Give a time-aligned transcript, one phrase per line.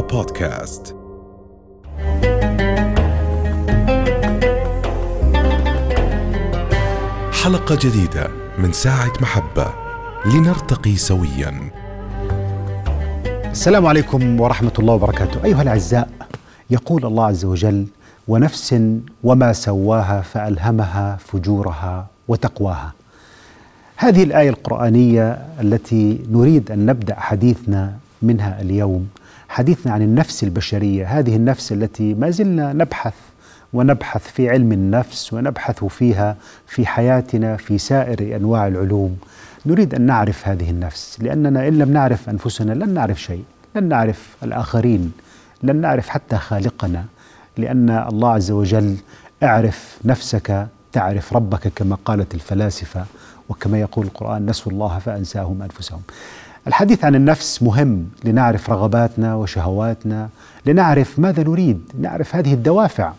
[0.00, 0.96] بودكاست
[7.42, 8.28] حلقة جديدة
[8.58, 9.66] من ساعة محبة.
[10.26, 11.70] لنرتقي سويا.
[13.50, 15.44] السلام عليكم ورحمة الله وبركاته.
[15.44, 16.08] أيها الأعزاء
[16.70, 17.86] يقول الله عز وجل
[18.28, 18.76] ونفس
[19.24, 22.92] وما سواها فألهمها فجورها وتقواها.
[23.96, 29.08] هذه الآية القرآنية التي نريد أن نبدأ حديثنا منها اليوم
[29.56, 31.18] حديثنا عن النفس البشرية.
[31.18, 33.14] هذه النفس التي ما زلنا نبحث
[33.72, 39.18] ونبحث في علم النفس ونبحث فيها في حياتنا في سائر أنواع العلوم.
[39.66, 44.36] نريد أن نعرف هذه النفس لأننا إن لم نعرف أنفسنا لن نعرف شيء لن نعرف
[44.42, 45.12] الآخرين
[45.62, 47.04] لن نعرف حتى خالقنا.
[47.56, 48.96] لأن الله عز وجل
[49.42, 53.04] اعرف نفسك تعرف ربك كما قالت الفلاسفة
[53.48, 56.02] وكما يقول القرآن نسوا الله فأنساهم أنفسهم.
[56.66, 60.28] الحديث عن النفس مهم لنعرف رغباتنا وشهواتنا
[60.66, 63.12] لنعرف ماذا نريد نعرف هذه الدوافع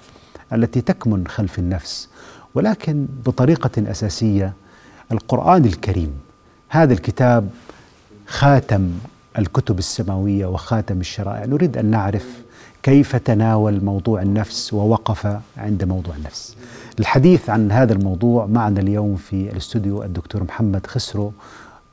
[0.53, 2.09] التي تكمن خلف النفس.
[2.55, 4.53] ولكن بطريقة أساسية
[5.11, 6.11] القرآن الكريم
[6.69, 7.49] هذا الكتاب
[8.27, 8.91] خاتم
[9.37, 11.45] الكتب السماوية وخاتم الشرائع.
[11.45, 12.27] نريد أن نعرف
[12.83, 16.55] كيف تناول موضوع النفس ووقف عند موضوع النفس.
[16.99, 21.33] الحديث عن هذا الموضوع معنا اليوم في الاستوديو الدكتور محمد خسرو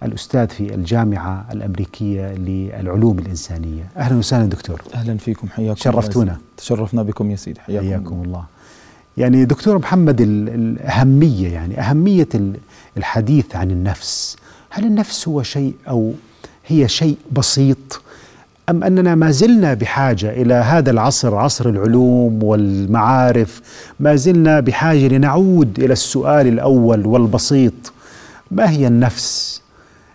[0.02, 3.82] الأستاذ في الجامعة الأمريكية للعلوم الإنسانية.
[3.96, 4.82] أهلا وسهلا دكتور.
[4.94, 6.32] أهلا فيكم حياكم شرفتونا.
[6.32, 6.42] الله.
[6.56, 8.44] تشرفنا بكم يا سيدي حياكم, حياكم الله.
[9.16, 12.56] يعني دكتور محمد ال- الأهمية يعني أهمية ال-
[12.96, 14.36] الحديث عن النفس.
[14.70, 16.12] هل النفس هو شيء أو
[16.66, 18.00] هي شيء بسيط؟
[18.70, 23.60] أم أننا ما زلنا بحاجة إلى هذا العصر عصر العلوم والمعارف
[24.00, 27.72] ما زلنا بحاجة لنعود إلى السؤال الأول والبسيط
[28.50, 29.62] ما هي النفس؟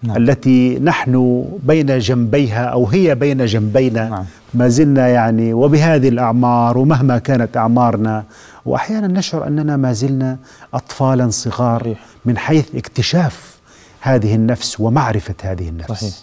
[0.04, 0.18] نعم.
[0.18, 4.26] التي نحن بين جنبيها أو هي بين جنبينا نعم.
[4.54, 8.24] ما زلنا يعني وبهذه الأعمار ومهما كانت أعمارنا
[8.66, 10.38] وأحيانا نشعر أننا ما زلنا
[10.74, 11.98] أطفالا صغار صحيح.
[12.26, 13.60] من حيث اكتشاف
[14.02, 16.14] هذه النفس ومعرفة هذه النفس صحيح.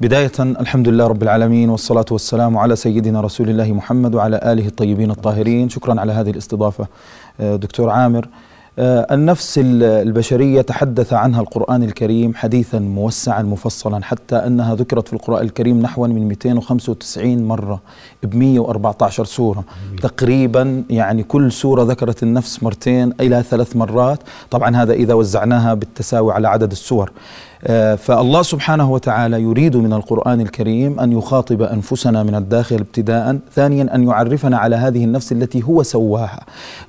[0.00, 5.10] بداية الحمد لله رب العالمين والصلاة والسلام على سيدنا رسول الله محمد وعلى آله الطيبين
[5.10, 6.86] الطاهرين شكرا على هذه الاستضافة
[7.40, 8.28] آه، دكتور عامر
[8.78, 15.42] النفس ال- البشرية تحدث عنها القرآن الكريم حديثا موسعا مفصلا حتى أنها ذكرت في القرآن
[15.44, 17.80] الكريم نحو من 295 مرة
[18.22, 19.64] ب 114 سورة.
[20.02, 24.18] تقريبا يعني كل سورة ذكرت النفس مرتين إلى ثلاث مرات.
[24.50, 27.10] طبعا هذا إذا وزعناها بالتساوي على عدد السور.
[27.10, 27.12] آه،
[27.96, 34.08] فالله سبحانه وتعالى يريد من القرآن الكريم أن يخاطب أنفسنا من الداخل ابتداء ثانيا أن
[34.08, 36.40] يعرفنا على هذه النفس التي هو سواها.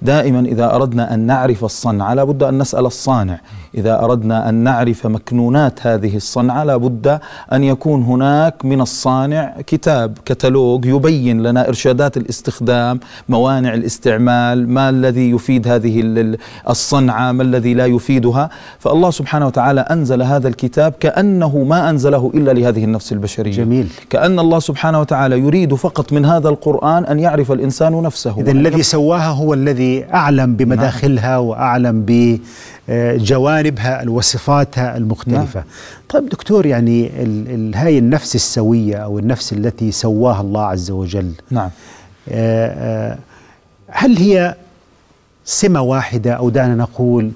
[0.01, 3.39] دائما إذا أردنا أن نعرف الصنعة لابد أن نسأل الصانع.
[3.75, 7.19] إذا أردنا أن نعرف مكنونات هذه الصنعة لابد
[7.53, 12.99] أن يكون هناك من الصانع كتاب كتالوج يبين لنا إرشادات الاستخدام
[13.29, 16.37] موانع الاستعمال ما الذي يفيد هذه ال- ال-
[16.69, 18.49] الصنعة ما الذي لا يفيدها.
[18.79, 20.60] فالله سبحانه وتعالى أنزل هذا الكتاب
[20.99, 23.51] كأنه ما أنزله إلا لهذه النفس البشرية.
[23.51, 23.87] جميل.
[24.09, 28.39] كأن الله سبحانه وتعالى يريد فقط من هذا القرآن أن يعرف الإنسان نفسه.
[28.39, 32.05] إذا الذي سواها هو الذي أعلم بمداخلها وأعلم
[32.87, 35.63] بجوانبها وصفاتها المختلفة.
[36.09, 41.31] طيب دكتور يعني ال- ال- هاي النفس السوية أو النفس التي سواها الله عز وجل
[41.51, 41.69] نعم.
[42.29, 43.17] آه، آه،
[43.87, 44.55] هل هي
[45.45, 47.31] سمة واحدة؟ أو دعنا نقول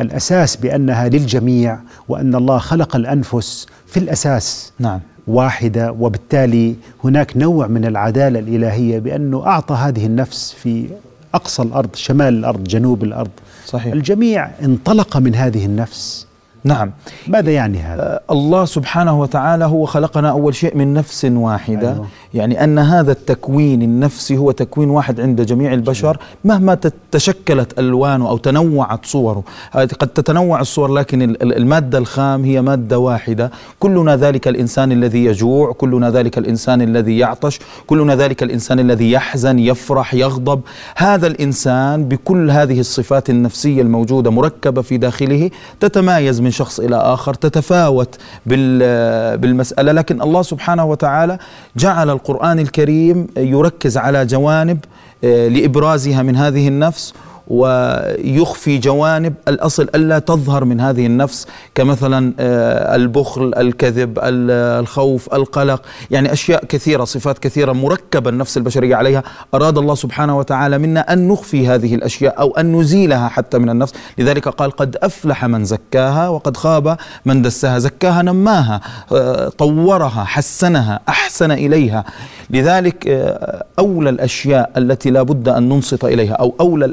[0.00, 1.78] الأساس بأنها للجميع
[2.08, 5.00] وأن الله خلق الأنفس في الأساس نعم.
[5.26, 10.88] واحدة وبالتالي هناك نوع من العدالة الإلهية بأنه أعطى هذه النفس في
[11.34, 13.30] أقصى الأرض شمال الأرض جنوب الأرض.
[13.66, 13.92] صحيح.
[13.92, 16.26] الجميع انطلق من هذه النفس.
[16.64, 16.92] نعم.
[17.28, 21.92] ماذا يعني هذا؟ آه، الله سبحانه وتعالى هو خلقنا أول شيء من نفس واحدة.
[21.92, 22.06] أيوة.
[22.34, 26.78] يعني أن هذا التكوين النفسي هو تكوين واحد عند جميع البشر مهما
[27.12, 29.42] تشكلت ألوانه أو تنوعت صوره.
[29.74, 33.50] قد تتنوع الصور لكن ال- ال- المادة الخام هي مادة واحدة.
[33.78, 39.58] كلنا ذلك الإنسان الذي يجوع كلنا ذلك الإنسان الذي يعطش كلنا ذلك الإنسان الذي يحزن
[39.58, 40.60] يفرح يغضب.
[40.96, 45.50] هذا الإنسان بكل هذه الصفات النفسية الموجودة مركبة في داخله
[45.80, 48.14] تتمايز من شخص إلى آخر تتفاوت
[48.46, 49.92] بال- بالمسألة.
[49.92, 51.38] لكن الله سبحانه وتعالى
[51.76, 54.78] جعل القرآن الكريم يركز على جوانب
[55.24, 57.14] آه، لإبرازها من هذه النفس
[57.48, 65.82] ويخفي جوانب الأصل ألا تظهر من هذه النفس كمثلا آه، البخل الكذب الخوف القلق.
[66.10, 69.22] يعني أشياء كثيرة صفات كثيرة مركبة النفس البشرية عليها.
[69.54, 73.92] أراد الله سبحانه وتعالى منا أن نخفي هذه الأشياء أو أن نزيلها حتى من النفس.
[74.18, 76.96] لذلك قال قد أفلح من زكاها وقد خاب
[77.26, 78.80] من دسها زكاها نماها
[79.12, 82.04] آه، طورها حسنها أحسن إليها.
[82.50, 86.84] لذلك آه، أولى الأشياء التي لا بد أن ننصت إليها أو أولى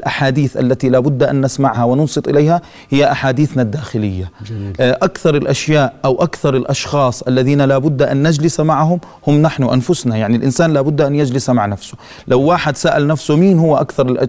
[0.46, 2.60] الأحاديث التي لا بد أن نسمعها وننصت إليها
[2.90, 4.30] هي أحاديثنا الداخلية.
[4.46, 4.72] جميل.
[4.80, 10.16] آه، أكثر الأشياء أو أكثر الأشخاص الذين لا بد أن نجلس معهم هم نحن أنفسنا.
[10.16, 11.94] يعني الإنسان لا بد أن يجلس مع نفسه.
[12.28, 14.26] لو واحد سأل نفسه مين هو أكثر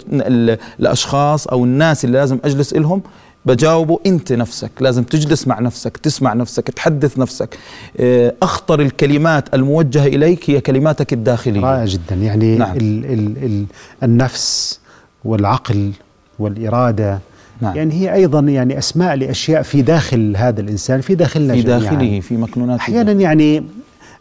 [0.79, 3.01] الأشخاص أو الناس اللي لازم أجلس إلهم
[3.45, 4.71] بجاوبه أنت نفسك.
[4.79, 7.57] لازم تجلس مع نفسك تسمع نفسك تحدث نفسك.
[7.99, 11.61] آه، أخطر الكلمات الموجهة إليك هي كلماتك الداخلية.
[11.61, 12.15] رائع جدا.
[12.15, 12.75] يعني نعم.
[12.77, 13.65] ال ال ال
[14.03, 14.79] النفس
[15.25, 15.91] والعقل
[16.39, 17.19] والإرادة.
[17.61, 17.75] نعم.
[17.75, 22.21] يعني هي أيضا يعني أسماء لأشياء في داخل هذا الإنسان في داخلنا في داخله يعني
[22.21, 22.79] في مكنوناته.
[22.79, 23.63] أحيانا يعني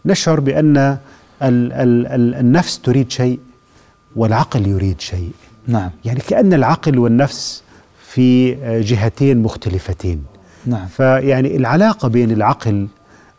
[0.07, 0.99] نشعر بأن ال
[1.43, 3.39] ال ال النفس تريد شيء
[4.17, 5.31] والعقل يريد شيء.
[5.67, 5.91] نعم.
[6.05, 7.63] يعني كأن العقل والنفس
[8.07, 10.25] في جهتين مختلفتين.
[10.67, 10.87] نعم.
[10.87, 12.89] فيعني العلاقة بين العقل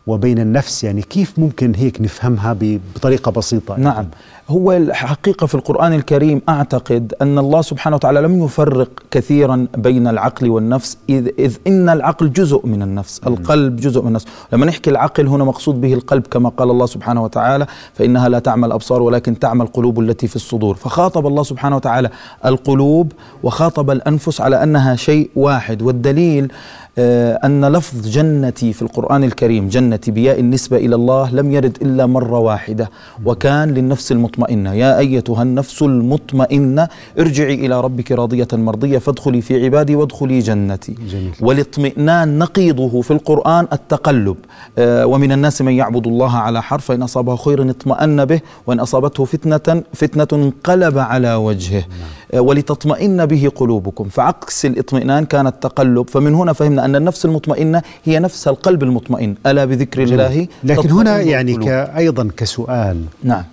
[0.06, 4.06] وبين النفس يعني كيف ممكن هيك نفهمها بطريقة بسيطة؟ نعم.
[4.50, 10.48] هو الحقيقة في القرآن الكريم أعتقد أن الله سبحانه وتعالى لم يفرق كثيرا بين العقل
[10.50, 14.26] والنفس إذ, إذ إن العقل جزء من النفس القلب جزء من النفس.
[14.52, 18.66] لما نحكي العقل هنا مقصود به القلب كما قال الله سبحانه وتعالى فإنها لا تعمى
[18.66, 20.74] الأبصار ولكن تعمى القلوب التي في الصدور.
[20.74, 22.10] فخاطب الله سبحانه وتعالى
[22.44, 23.12] القلوب
[23.42, 25.82] وخاطب الأنفس على أنها شيء واحد.
[25.82, 26.52] والدليل
[27.00, 32.06] آه، أن لفظ جنتي في القرآن الكريم جنتي بياء النسبة إلى الله لم يرد إلا
[32.06, 32.90] مرة واحدة
[33.24, 34.37] وكان للنفس المطمئنة.
[34.74, 36.88] يا أيتها النفس المطمئنة
[37.18, 40.94] ارجعي إلى ربك راضية مرضية فادخلي في عبادي وادخلي جنتي.
[41.10, 41.32] جميل.
[41.40, 44.36] والاطمئنان نقيضه في القرآن التقلب.
[44.78, 49.24] آه، ومن الناس من يعبد الله على حرف فإن أصابه خير اطمأن به وإن أصابته
[49.24, 51.78] فتنة فتنة انقلب على وجهه.
[51.80, 52.08] نعم.
[52.34, 54.08] آه، ولتطمئن به قلوبكم.
[54.08, 56.10] فعكس الاطمئنان كان التقلب.
[56.10, 59.34] فمن هنا فهمنا أن النفس المطمئنة هي نفس القلب المطمئن.
[59.46, 60.20] ألا بذكر جميل.
[60.20, 61.58] الله؟ لكن هنا يعني
[61.96, 63.04] أيضا كسؤال.
[63.22, 63.44] نعم.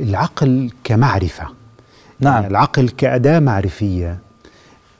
[0.00, 1.44] العقل كمعرفة.
[2.20, 2.34] نعم.
[2.34, 4.18] يعني العقل كأداة معرفية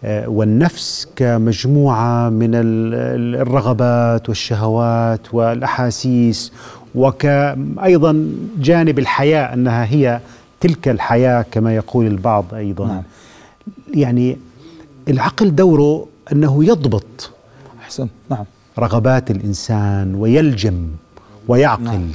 [0.04, 6.52] آه والنفس كمجموعة من الرغبات والشهوات والأحاسيس
[6.94, 10.20] وكأيضا جانب الحياة أنها هي
[10.60, 12.86] تلك الحياة كما يقول البعض أيضا.
[12.86, 13.02] نعم.
[13.94, 14.36] يعني
[15.08, 17.30] العقل دوره أنه يضبط
[17.82, 18.08] أحسن.
[18.30, 18.44] نعم.
[18.78, 20.88] رغبات الإنسان ويلجم
[21.48, 21.84] ويعقل.
[21.84, 22.10] نعم.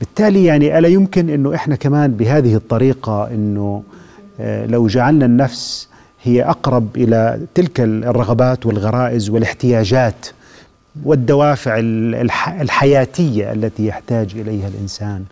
[0.00, 3.82] بالتالي يعني ألا يمكن أنه إحنا كمان بهذه الطريقة أنه
[4.40, 5.88] آه، لو جعلنا النفس
[6.22, 10.26] هي أقرب إلى تلك الرغبات والغرائز والاحتياجات
[11.04, 11.76] والدوافع
[12.60, 15.24] الحياتية التي يحتاج إليها الإنسان.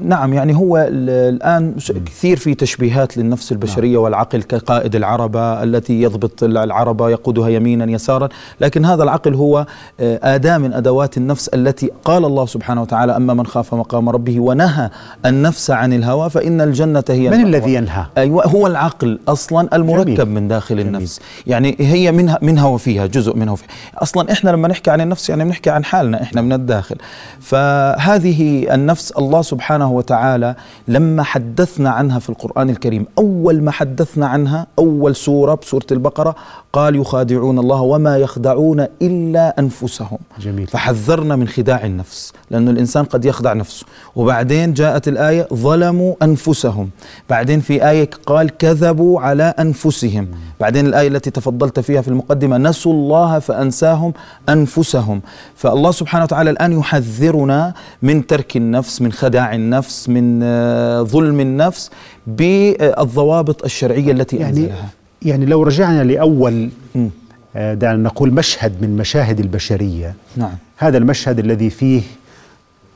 [0.00, 1.74] نعم يعني هو الآن
[2.06, 4.02] كثير في تشبيهات للنفس البشرية نعم.
[4.02, 8.28] والعقل كقائد العربة التي يضبط العربة يقودها يمينا يسارا
[8.60, 9.66] لكن هذا العقل هو
[10.00, 14.40] آه، أداة من أدوات النفس التي قال الله سبحانه وتعالى أما من خاف مقام ربه
[14.40, 14.90] ونهى
[15.26, 20.28] النفس عن الهوى فإن الجنة هي من الذي ينهى؟ أيوة هو العقل أصلا المركب جميل.
[20.28, 20.86] من داخل جميل.
[20.86, 23.68] النفس يعني هي منها منها وفيها جزء منها وفيها
[23.98, 26.96] أصلا إحنا لما نحكي عن النفس يعني بنحكي عن حالنا إحنا من الداخل
[27.40, 30.54] فهذه النفس الله سبحانه سبحانه وتعالى
[30.88, 33.06] لما حدثنا عنها في القرآن الكريم.
[33.18, 36.34] أول ما حدثنا عنها أول سورة بسورة البقرة
[36.72, 40.18] قال يخادعون الله وما يخدعون إلا أنفسهم.
[40.40, 40.66] جميل.
[40.66, 43.86] فحذرنا من خداع النفس لأن الإنسان قد يخدع نفسه.
[44.16, 46.90] وبعدين جاءت الآية ظلموا أنفسهم.
[47.30, 50.28] بعدين في آية قال كذبوا على أنفسهم.
[50.60, 54.12] بعدين الآية التي تفضلت فيها في المقدمة نسوا الله فأنساهم
[54.48, 55.20] أنفسهم.
[55.54, 61.90] فالله سبحانه وتعالى الآن يحذرنا من ترك النفس من خداع النفس من آه، ظلم النفس
[62.26, 64.88] بالضوابط الشرعية التي يعني أنزلها
[65.22, 66.70] يعني لو رجعنا لأول
[67.56, 70.54] آه، دعنا نقول مشهد من مشاهد البشرية نعم.
[70.76, 72.02] هذا المشهد الذي فيه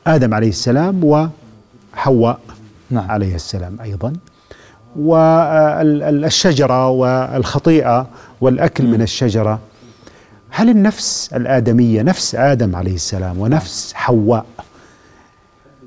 [0.07, 2.41] آدم عليه السلام وحواء
[2.91, 3.11] نعم.
[3.11, 4.13] عليه السلام أيضا
[4.97, 8.07] والشجرة والخطيئة
[8.41, 8.91] والأكل م.
[8.91, 9.59] من الشجرة
[10.51, 14.47] هل النفس الآدمية نفس آدم عليه السلام ونفس حواء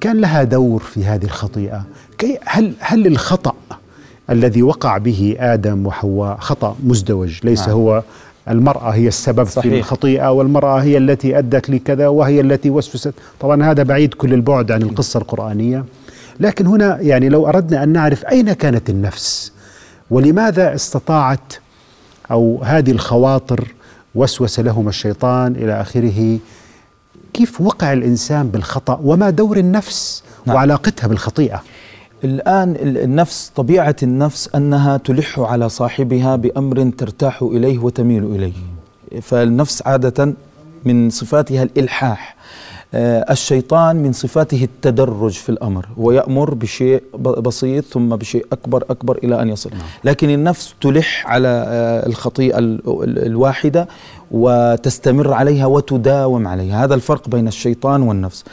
[0.02, 1.84] كان لها دور في هذه الخطيئة
[2.46, 3.54] هل هل الخطأ
[4.30, 7.72] الذي وقع به آدم وحواء خطأ مزدوج ليس نعم.
[7.78, 8.04] هو
[8.50, 9.74] المرأة هي السبب صحيح.
[9.74, 14.72] في الخطيئة والمرأة هي التي أدت لكذا وهي التي وسوست طبعا هذا بعيد كل البعد
[14.72, 15.86] عن القصة القرآنية
[16.40, 19.52] لكن هنا يعني لو أردنا أن نعرف أين كانت النفس
[20.10, 21.54] ولماذا استطاعت
[22.32, 23.68] أو هذه الخواطر
[24.16, 26.40] وسوس لهم الشيطان إلى آخره
[27.40, 30.56] كيف وقع الإنسان بالخطأ وما دور النفس نعم.
[30.56, 31.64] وعلاقتها بالخطيئة؟
[32.24, 38.54] الآن ال- النفس طبيعة النفس أنها تلح على صاحبها بأمر ترتاح إليه وتميل إليه.
[39.22, 40.34] فالنفس عادة
[40.86, 42.36] من صفاتها الإلحاح.
[42.94, 49.50] الشيطان من صفاته التدرج في الأمر ويأمر بشيء بسيط ثم بشيء أكبر أكبر إلى أن
[49.50, 49.70] يصل
[50.04, 53.88] لكن النفس تلح على آه، الخطيئة ال- ال- الواحدة
[54.32, 56.84] وتستمر عليها وتداوم عليها.
[56.86, 58.44] هذا الفرق بين الشيطان والنفس.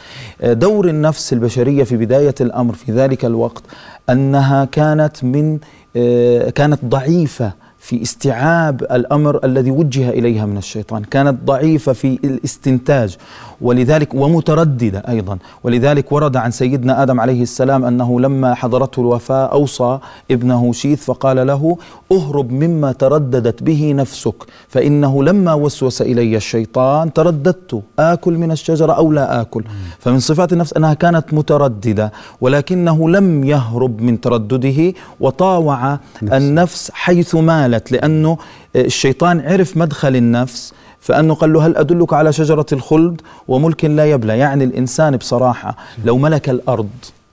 [0.41, 3.63] آه، دور النفس البشرية في بداية الأمر في ذلك الوقت
[4.09, 5.59] أنها كانت من
[5.95, 7.51] آه، كانت ضعيفة
[7.87, 13.17] في استيعاب الأمر الذي وجه إليها من الشيطان، كانت ضعيفة في الاستنتاج
[13.61, 19.99] ولذلك ومترددة أيضا، ولذلك ورد عن سيدنا آدم عليه السلام أنه لما حضرته الوفاة أوصى
[20.31, 21.77] ابنه شيث فقال له:
[22.11, 24.35] اهرب مما ترددت به نفسك،
[24.67, 27.81] فإنه لما وسوس إلي الشيطان ترددت.
[27.99, 29.63] آكل من الشجرة أو لا آكل،
[29.99, 37.76] فمن صفات النفس أنها كانت مترددة ولكنه لم يهرب من تردده وطاوع النفس حيث مالت
[37.91, 38.37] لأنه
[38.75, 44.37] الشيطان عرف مدخل النفس فأنه قال له هل أدلك على شجرة الخلد وملك لا يبلى
[44.37, 46.89] يعني الإنسان بصراحة لو ملك الأرض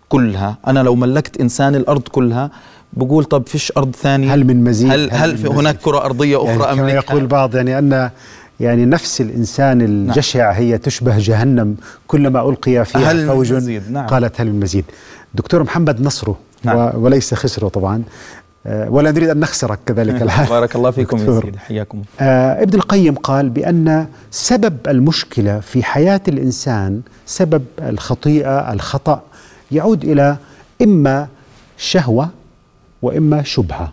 [0.09, 2.51] كلها أنا لو ملكت إنسان الأرض كلها
[2.93, 6.05] بقول طب فيش أرض ثانية هل من مزيد هل, هل من في مزيد؟ هناك كرة
[6.05, 8.11] أرضية أخرى يعني أم كما؟ يقول البعض يعني أن
[8.61, 14.07] يعني نفس الإنسان الجشع هي تشبه جهنم كلما ألقي فيها هل من فوج مزيد؟ نعم.
[14.07, 14.85] قالت هل من مزيد
[15.35, 16.91] دكتور محمد نصره نعم.
[16.95, 18.03] وليس خسره طبعا آه،
[18.67, 21.41] ولا نريد أن نخسرك كذلك الحال بارك الله فيكم يا.
[21.41, 29.23] سيدي حياكم آه ابن القيم قال بأن سبب المشكلة في حياة الإنسان سبب الخطيئة الخطأ
[29.73, 30.37] يعود إلى
[30.83, 31.29] إما
[31.79, 32.29] شهوة
[33.03, 33.93] وإما شبهة.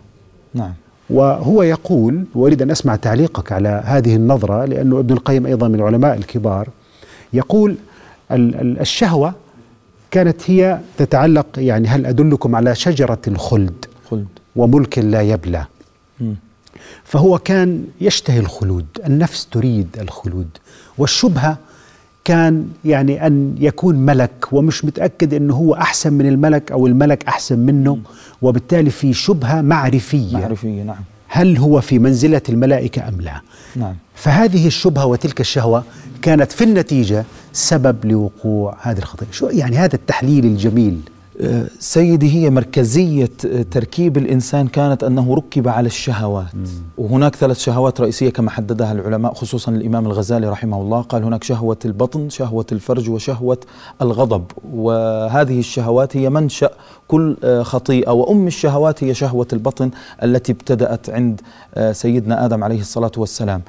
[0.54, 0.72] نعم.
[1.10, 6.16] وهو يقول وأريد أن أسمع تعليقك على هذه النظرة لأنه ابن القيم أيضا من العلماء
[6.16, 6.68] الكبار.
[7.32, 7.76] يقول
[8.30, 9.34] ال- ال- الشهوة
[10.10, 14.26] كانت هي تتعلق يعني هل أدلكم على شجرة الخلد؟ خلد.
[14.56, 15.66] وملك لا يبلى.
[17.04, 20.48] فهو كان يشتهي الخلود النفس تريد الخلود
[20.98, 21.58] والشبهة
[22.24, 27.58] كان يعني أن يكون ملك ومش متأكد أنه هو أحسن من الملك أو الملك أحسن
[27.58, 27.98] منه
[28.42, 30.36] وبالتالي في شبهة معرفية.
[30.36, 30.96] معرفية نعم.
[31.28, 33.40] هل هو في منزلة الملائكة أم لا؟
[33.76, 33.94] نعم.
[34.14, 35.84] فهذه الشبهة وتلك الشهوة
[36.22, 39.30] كانت في النتيجة سبب لوقوع هذه الخطيئة.
[39.32, 41.00] شو يعني هذا التحليل الجميل؟
[41.78, 43.30] سيدي هي مركزية
[43.70, 46.46] تركيب الإنسان كانت أنه ركب على الشهوات.
[46.98, 51.76] وهناك ثلاث شهوات رئيسية كما حددها العلماء خصوصا الإمام الغزالي رحمه الله قال هناك شهوة
[51.84, 53.58] البطن شهوة الفرج وشهوة
[54.02, 54.44] الغضب.
[54.74, 56.70] وهذه الشهوات هي منشأ
[57.08, 58.10] كل آه، خطيئة.
[58.10, 59.90] وأم الشهوات هي شهوة البطن
[60.22, 61.40] التي ابتدأت عند
[61.74, 63.58] آه، سيدنا آدم عليه الصلاة والسلام.
[63.58, 63.62] ال-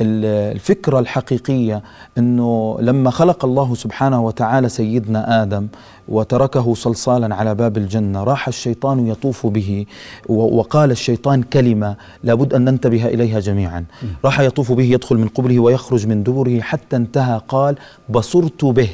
[0.00, 1.82] الفكرة الحقيقية
[2.18, 5.66] أنه لما خلق الله سبحانه وتعالى سيدنا آدم
[6.08, 9.86] وتركه صلصالا على باب الجنة راح الشيطان يطوف به
[10.28, 13.84] وقال الشيطان كلمة لابد أن ننتبه إليها جميعا.
[14.24, 17.76] راح يطوف به يدخل من قبله ويخرج من دبره حتى انتهى قال
[18.08, 18.88] بصرت به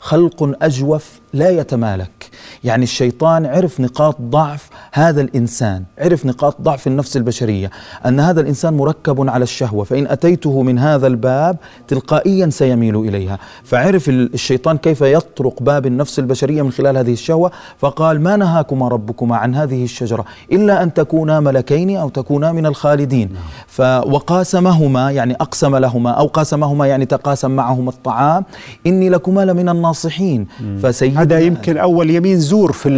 [0.00, 2.30] خلق أجوف لا يتمالك.
[2.64, 7.70] يعني الشيطان عرف نقاط ضعف هذا الإنسان عرف نقاط ضعف النفس البشرية
[8.06, 11.56] أن هذا الإنسان مركب على الشهوة فإن أتيته من هذا الباب
[11.88, 13.38] تلقائيا سيميل إليها.
[13.64, 18.88] فعرف ال- الشيطان كيف يطرق باب النفس البشرية من خلال هذه الشهوة فقال ما نهاكما
[18.88, 23.30] ربكما عن هذه الشجرة إلا أن تكونا ملكين أو تكونا من الخالدين.
[23.66, 28.44] ف وقاسمهما يعني أقسم لهما أو قاسمهما يعني تقاسم معهما الطعام
[28.86, 30.46] إني لكما لمن الناصحين.
[30.82, 32.88] فسيدنا هذا يمكن أول يمين زور في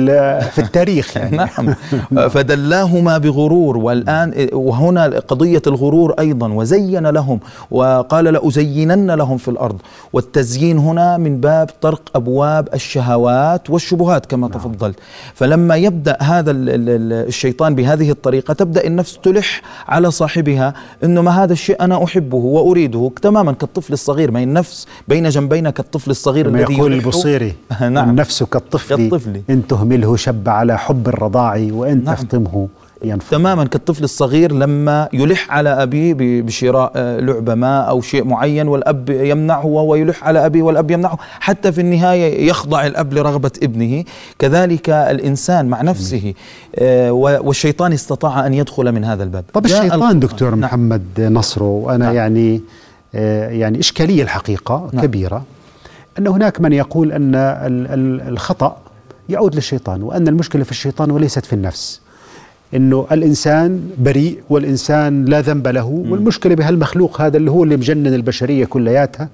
[0.52, 1.36] في التاريخ يعني.
[1.40, 1.74] نعم.
[2.28, 9.76] فدلاهما بغرور والآن وهنا قضية الغرور أيضا وزين لهم وقال لأزينن لهم في الأرض.
[10.12, 14.96] والتزيين هنا من باب طرق أبواب الشهوات والشبهات كما تفضلت.
[15.34, 21.20] فلما يبدأ هذا ال- ال- ال- الشيطان بهذه الطريقة تبدأ النفس تلح على صاحبها أنه
[21.22, 26.48] ما هذا الشيء أنا أحبه وأريده تماما كالطفل الصغير ما النفس بين جنبين كالطفل الصغير
[26.48, 26.92] الذي يقول.
[26.92, 27.52] البصيري.
[27.80, 28.07] نعم.
[28.10, 29.42] النفس كالطفل كالطفل.
[29.50, 32.14] إن تهمله شب على حب الرضاع وإن نعم.
[32.14, 32.68] تفطمه
[33.04, 38.68] ينفض تماما كالطفل الصغير لما يلح على أبيه بشراء آه، لعبة ما أو شيء معين
[38.68, 44.04] والأب يمنعه وهو يلح على أبيه والأب يمنعه حتى في النهاية يخضع الأب لرغبة ابنه
[44.38, 46.34] كذلك الإنسان مع نفسه
[46.76, 50.60] آه، والشيطان استطاع أن يدخل من هذا الباب طب الشيطان ال- دكتور نعم.
[50.60, 52.14] محمد نصره وأنا نعم.
[52.14, 52.60] يعني
[53.14, 55.04] آه، يعني إشكالية الحقيقة نعم.
[55.04, 55.42] كبيرة
[56.18, 58.76] أن هناك من يقول أن ال- ال- الخطأ
[59.28, 62.00] يعود للشيطان وأن المشكلة في الشيطان وليست في النفس.
[62.74, 68.64] إنه الإنسان بريء والإنسان لا ذنب له والمشكلة بهالمخلوق هذا اللي هو اللي مجنن البشرية
[68.64, 69.28] كلياتها.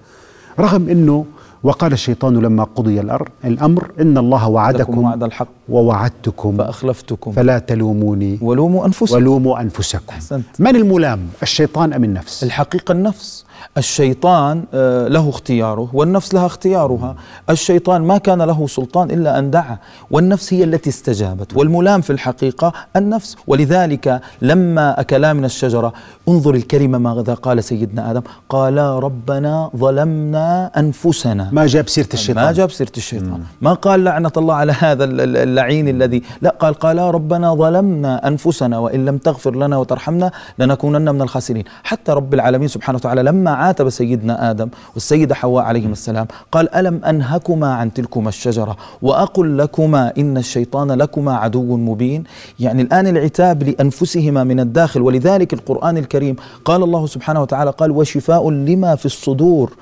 [0.61, 1.25] رغم إنه
[1.63, 3.01] وقال الشيطان لما قضي
[3.45, 5.49] الأمر إن الله وعدكم وعد الحق.
[5.69, 7.33] ووعدتكم فأخلفتكم.
[7.33, 9.15] فلا تلوموني ولوموا أنفسكم.
[9.17, 10.03] ولوموا أنفسكم.
[10.11, 10.45] أحسنت.
[10.59, 13.44] من الملام؟ الشيطان أم النفس؟ الحقيقة النفس.
[13.79, 17.17] الشيطان آه، له اختياره والنفس لها اختيارها.
[17.51, 19.79] الشيطان ما كان له سلطان إلا أن دعا
[20.11, 21.57] والنفس هي التي استجابت.
[21.57, 23.37] والملام في الحقيقة النفس.
[23.47, 25.93] ولذلك لما أكلا من الشجرة
[26.29, 28.23] انظر الكلمة ماذا قال سيدنا آدم.
[28.49, 31.49] قالا ربنا ظلمنا أنفسنا.
[31.53, 32.53] ما جاب سيرة ما الشيطان.
[32.53, 33.43] جاب سيرة الشيطان.
[33.61, 36.23] ما قال لعنة الله على هذا ال- ال- اللعين الذي.
[36.43, 41.65] لا قال قال ربنا ظلمنا أنفسنا وإن لم تغفر لنا وترحمنا لنكونن من الخاسرين.
[41.85, 46.27] حتى رب العالمين سبحانه وتعالى لما عاتب سيدنا آدم والسيدة حواء عليهما السلام.
[46.53, 52.25] قال ألم أنهكما عن تلكما الشجرة؟ وأقل لكما إن الشيطان لكما عدو مبين.
[52.61, 58.51] يعني الآن العتاب لأنفسهما من الداخل ولذلك القرآن الكريم قال الله سبحانه وتعالى قال وشفاء
[58.51, 59.73] لما في الصدور.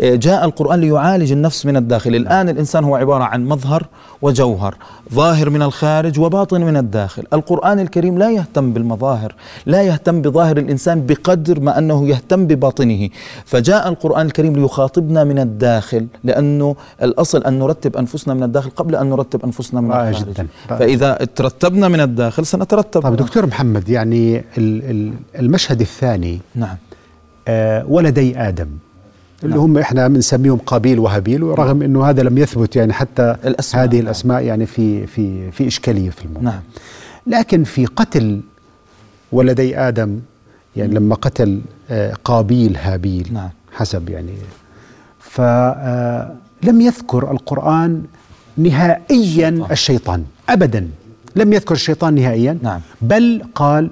[0.00, 2.14] آه، جاء القرآن ليعالج النفس من الداخل.
[2.14, 3.86] الآن الإنسان هو عبارة عن مظهر
[4.22, 4.74] وجوهر
[5.14, 7.24] ظاهر من الخارج وباطن من الداخل.
[7.32, 9.34] القرآن الكريم لا يهتم بالمظاهر
[9.66, 13.08] لا يهتم بظاهر الإنسان بقدر ما أنه يهتم بباطنه.
[13.44, 19.10] فجاء القرآن الكريم ليخاطبنا من الداخل لأنه الأصل أن نرتب أنفسنا من الداخل قبل أن
[19.10, 20.46] نرتب أنفسنا من الخارج جداً.
[20.68, 24.44] فإذا ترتبنا من الداخل سنترتب طيب دكتور محمد يعني ال-
[24.90, 26.76] ال- المشهد الثاني نعم
[27.48, 28.68] آه، ولدي آدم
[29.42, 29.64] اللي نعم.
[29.64, 34.04] هم إحنا بنسميهم قابيل وهابيل ورغم إنه هذا لم يثبت يعني حتى الأسماء، هذه نعم.
[34.04, 36.60] الأسماء يعني في في في إشكالية في الموضوع نعم
[37.26, 38.40] لكن في قتل
[39.32, 40.20] ولدي آدم
[40.76, 41.60] يعني لما قتل
[41.90, 43.50] آه، قابيل هابيل نعم.
[43.72, 44.32] حسب يعني
[45.20, 48.02] فلم يذكر القرآن
[48.56, 50.24] نهائيا الشيطان.
[50.48, 50.88] أبدا
[51.36, 52.80] لم يذكر الشيطان نهائيا نعم.
[53.00, 53.90] بل قال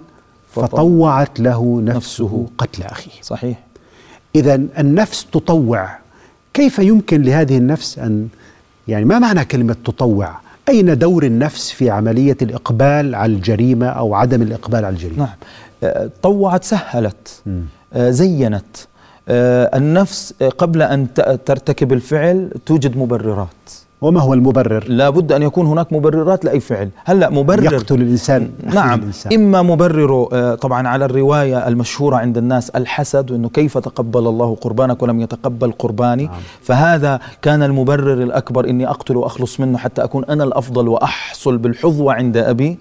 [0.53, 2.47] فطوعت له نفسه.
[2.59, 3.59] قتل أخيه صحيح
[4.35, 5.99] إذا النفس تطوع
[6.55, 8.29] كيف يمكن لهذه النفس أن
[8.89, 10.37] يعني ما معنى كلمة تطوع
[10.69, 15.70] أين دور النفس في عملية الإقبال على الجريمة أو عدم الإقبال على الجريمة نعم آه،
[16.23, 17.43] طوعت سهلت
[17.93, 18.77] آه، زينت
[19.29, 21.07] آه، النفس آه، قبل أن
[21.45, 23.47] ترتكب الفعل توجد مبررات.
[24.03, 26.91] وما هو المبرر؟ لا بد أن يكون هناك مبررات لأي فعل.
[27.05, 27.73] هلأ مبرر.
[27.73, 28.99] يقتل الإنسان نعم.
[28.99, 29.33] الإنسان.
[29.33, 35.03] إما مبرر آه، طبعا على الرواية المشهورة عند الناس الحسد وأنه كيف تقبل الله قربانك
[35.03, 36.25] ولم يتقبل قرباني.
[36.27, 36.35] نعم.
[36.63, 42.37] فهذا كان المبرر الأكبر إني أقتل وأخلص منه حتى أكون أنا الأفضل وأحصل بالحظوة عند
[42.37, 42.79] أبي.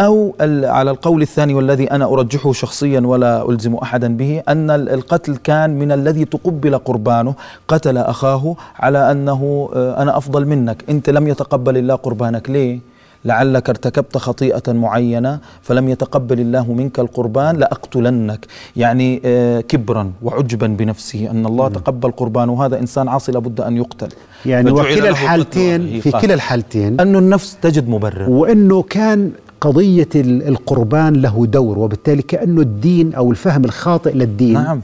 [0.00, 5.36] أو على القول الثاني والذي أنا أرجحه شخصيا ولا ألزم أحدا به أن ال- القتل
[5.36, 7.34] كان من الذي تقبل قربانه
[7.68, 12.50] قتل أخاه على أنه آه، أنا أفضل منك أنت لم يتقبل الله قربانك.
[12.50, 12.78] ليه؟
[13.24, 18.46] لعلك ارتكبت خطيئة معينة فلم يتقبل الله منك القربان لأقتلنك.
[18.76, 22.52] يعني آه، كبرا وعجبا بنفسه أن الله تقبل قربانه.
[22.52, 24.08] وهذا إنسان عاصي لابد أن يقتل.
[24.46, 26.10] يعني وكلا الحالتين في.
[26.10, 32.60] كلا الحالتين أن النفس تجد مبرر وإنه كان قضية ال- القربان له دور وبالتالي كأنه
[32.60, 34.80] الدين أو الفهم الخاطئ للدين نعم.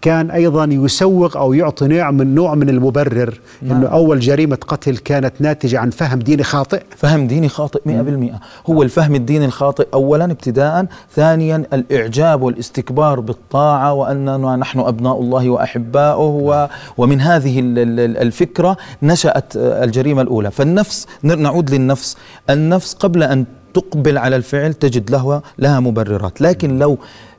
[0.00, 3.76] كان أيضا يسوق أو يعطي نوع من نوع من المبرر نعم.
[3.76, 6.82] إنه أول جريمة قتل كانت ناتجة عن فهم ديني خاطئ.
[6.96, 8.40] فهم ديني خاطئ مئة بالمئة.
[8.70, 16.20] هو الفهم الديني الخاطئ أولا ابتداء ثانيا الإعجاب والاستكبار بالطاعة وأننا نحن أبناء الله وأحباؤه
[16.28, 20.50] و ومن هذه ال- ال- الفكرة نشأت آه، الجريمة الأولى.
[20.50, 22.16] فالنفس نعود للنفس.
[22.50, 26.40] النفس قبل أن تقبل على الفعل تجد له لها مبررات.
[26.40, 26.98] لكن لو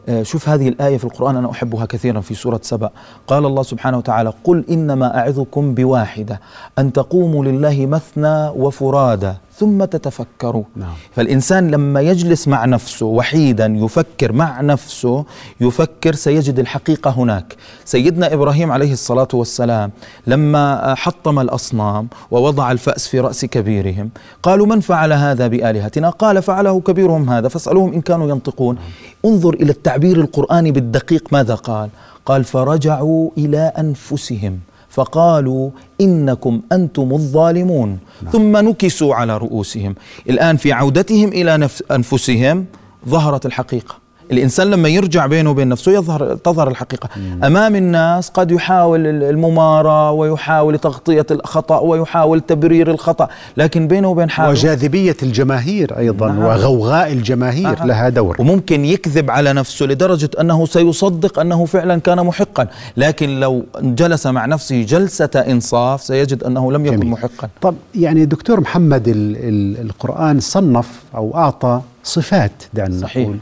[0.10, 2.90] آه، شوف هذه الآية في القرآن أنا أحبها كثيرا في سورة سبأ.
[3.28, 6.40] قال الله سبحانه وتعالى قل إنما أعظكم بواحدة
[6.80, 9.34] أن تقوموا لله مثنى وفرادى.
[9.60, 10.94] ثم تتفكروا نعم.
[11.16, 15.26] فالإنسان لما يجلس مع نفسه وحيدا يفكر مع نفسه
[15.62, 17.56] يفكر سيجد الحقيقة هناك.
[17.86, 19.92] سيدنا إبراهيم عليه الصلاة والسلام
[20.28, 24.10] لما حطم الأصنام ووضع الفأس في رأس كبيرهم
[24.44, 28.78] قالوا من فعل هذا بآلهتنا؟ قال فعله كبيرهم هذا فاسألوهم إن كانوا ينطقون.
[29.26, 31.90] انظر إلى التعبير القرآني بالدقيق ماذا قال؟
[32.26, 34.60] قال فرجعوا إلى أنفسهم.
[34.90, 35.70] فقالوا
[36.02, 38.00] إنكم أنتم الظالمون.
[38.32, 39.96] ثم نكسوا على رؤوسهم.
[40.30, 42.66] الآن في عودتهم إلى نفس أنفسهم
[43.08, 44.09] ظهرت الحقيقة.
[44.32, 47.44] الإنسان لما يرجع بينه وبين نفسه يظهر تظهر الحقيقة مم.
[47.44, 54.50] أمام الناس قد يحاول الممارة ويحاول تغطية الخطأ ويحاول تبرير الخطأ لكن بينه وبين حاله
[54.50, 56.40] وجاذبية الجماهير أيضا نعم.
[56.44, 57.88] وغوغاء الجماهير نعم.
[57.88, 63.64] لها دور وممكن يكذب على نفسه لدرجة أنه سيصدق أنه فعلا كان محقا لكن لو
[63.82, 67.10] جلس مع نفسه جلسة إنصاف سيجد أنه لم يكن جميل.
[67.10, 73.24] محقا طب يعني دكتور محمد ال ال القرآن صنف أو أعطى صفات دعنا صحيح.
[73.28, 73.38] نقول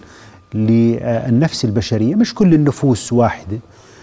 [0.53, 3.59] للنفس البشرية مش كل النفوس واحدة.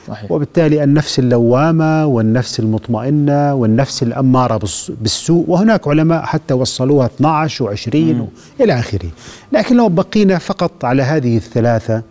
[0.08, 0.32] صحيح.
[0.32, 7.94] وبالتالي النفس اللوامة والنفس المطمئنة والنفس الأمارة بالسوء وهناك علماء حتى وصلوها 12 و20
[8.60, 9.10] إلى آخره.
[9.52, 12.02] لكن لو بقينا فقط على هذه الثلاثة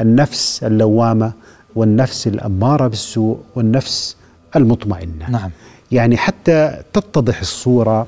[0.00, 1.32] النفس اللوامة
[1.74, 4.16] والنفس الأمارة بالسوء والنفس
[4.56, 5.30] المطمئنة.
[5.30, 5.50] نعم.
[5.92, 8.06] يعني حتى تتضح الصورة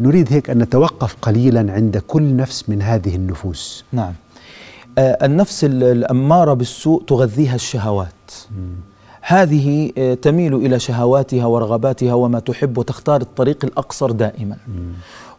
[0.00, 3.84] نريد هيك أن نتوقف قليلا عند كل نفس من هذه النفوس.
[3.92, 4.12] نعم.
[4.98, 8.30] النفس الأمارة بالسوء تغذيها الشهوات.
[9.20, 14.56] هذه آه تميل إلى شهواتها ورغباتها وما تحب وتختار الطريق الأقصر دائما.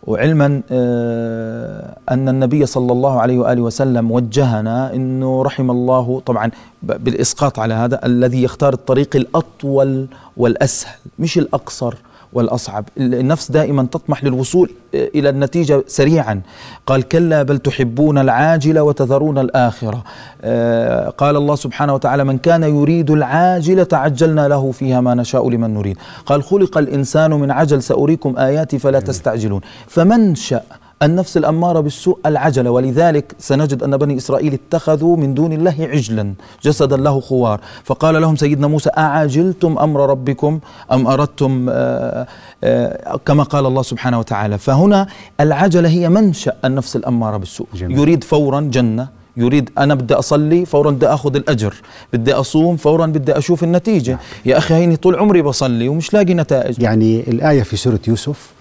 [0.08, 6.52] وعلما آه أن النبي صلى الله عليه وآله وسلم وجهنا أنه رحم الله طبعا
[6.84, 11.96] بالإسقاط على هذا الذي يختار الطريق الأطول والأسهل مش الأقصر
[12.36, 12.86] والأصعب.
[12.98, 16.42] النفس دائما تطمح للوصول إلى النتيجة سريعا.
[16.86, 20.04] قال كلا بل تحبون العاجلة وتذرون الآخرة.
[20.42, 25.74] آه، قال الله سبحانه وتعالى من كان يريد العاجلة عجلنا له فيها ما نشاء لمن
[25.74, 25.98] نريد.
[26.26, 29.62] قال خلق الإنسان من عجل سأريكم آياتي فلا تستعجلون.
[29.88, 30.62] فمنشأ
[31.04, 36.98] النفس الأمارة بالسوء العجلة ولذلك سنجد أن بني إسرائيل اتخذوا من دون الله عجلا جسدا
[36.98, 37.62] له خوار.
[37.84, 40.60] فقال لهم سيدنا موسى أعجلتم أمر ربكم
[40.92, 42.28] أم أردتم آآ
[42.64, 44.58] آآ كما قال الله سبحانه وتعالى.
[44.58, 45.08] فهنا
[45.40, 47.68] العجلة هي منشأ النفس الأمارة بالسوء.
[47.76, 48.00] جميل.
[48.00, 51.76] يريد فورا جنة يريد أنا بدي أصلي فورا بدي أخذ الأجر.
[52.14, 54.20] بدي أصوم فورا بدي أشوف النتيجة.
[54.46, 56.82] يا أخي هيني طول عمري بصلي ومش لاقي نتائج.
[56.82, 58.54] يعني الآية في سورة يوسف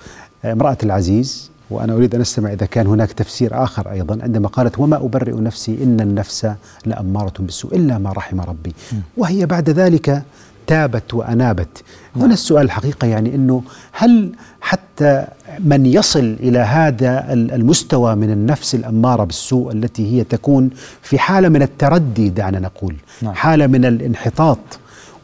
[0.44, 4.18] امرأة العزيز وأنا أريد أن أستمع إذا كان هناك تفسير آخر أيضا.
[4.22, 6.48] عندما قالت وما أبرئ نفسي إن النفس
[6.86, 8.74] لأمارة بالسوء إلا ما رحم ربي.
[9.16, 10.22] وهي بعد ذلك
[10.66, 11.82] تابت وأنابت.
[12.16, 15.26] هنا السؤال الحقيقة يعني أنه هل حتى
[15.60, 20.70] من يصل إلى هذا المستوى من النفس الأمارة بالسوء التي هي تكون
[21.02, 23.34] في حالة من التردي دعنا نقول نعم.
[23.34, 24.58] حالة من الانحطاط.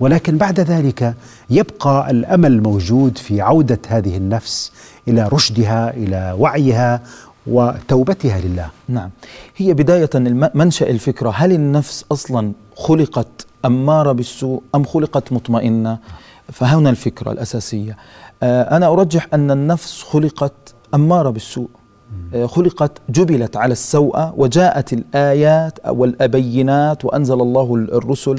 [0.00, 1.14] ولكن بعد ذلك
[1.50, 4.72] يبقى الأمل موجود في عودة هذه النفس
[5.08, 7.02] إلى رشدها إلى وعيها
[7.46, 8.68] وتوبتها لله.
[8.88, 9.10] نعم.
[9.56, 10.10] هي بداية
[10.54, 15.98] منشأ الفكرة هل النفس أصلا خلقت أمارة بالسوء أم خلقت مطمئنة؟
[16.52, 17.96] فهنا الفكرة الأساسية.
[18.42, 21.68] آه، أنا أرجح أن النفس خلقت أمارة بالسوء.
[22.34, 28.38] آه، خلقت جبلت على السوء وجاءت الآيات والبينات وأنزل الله الرسل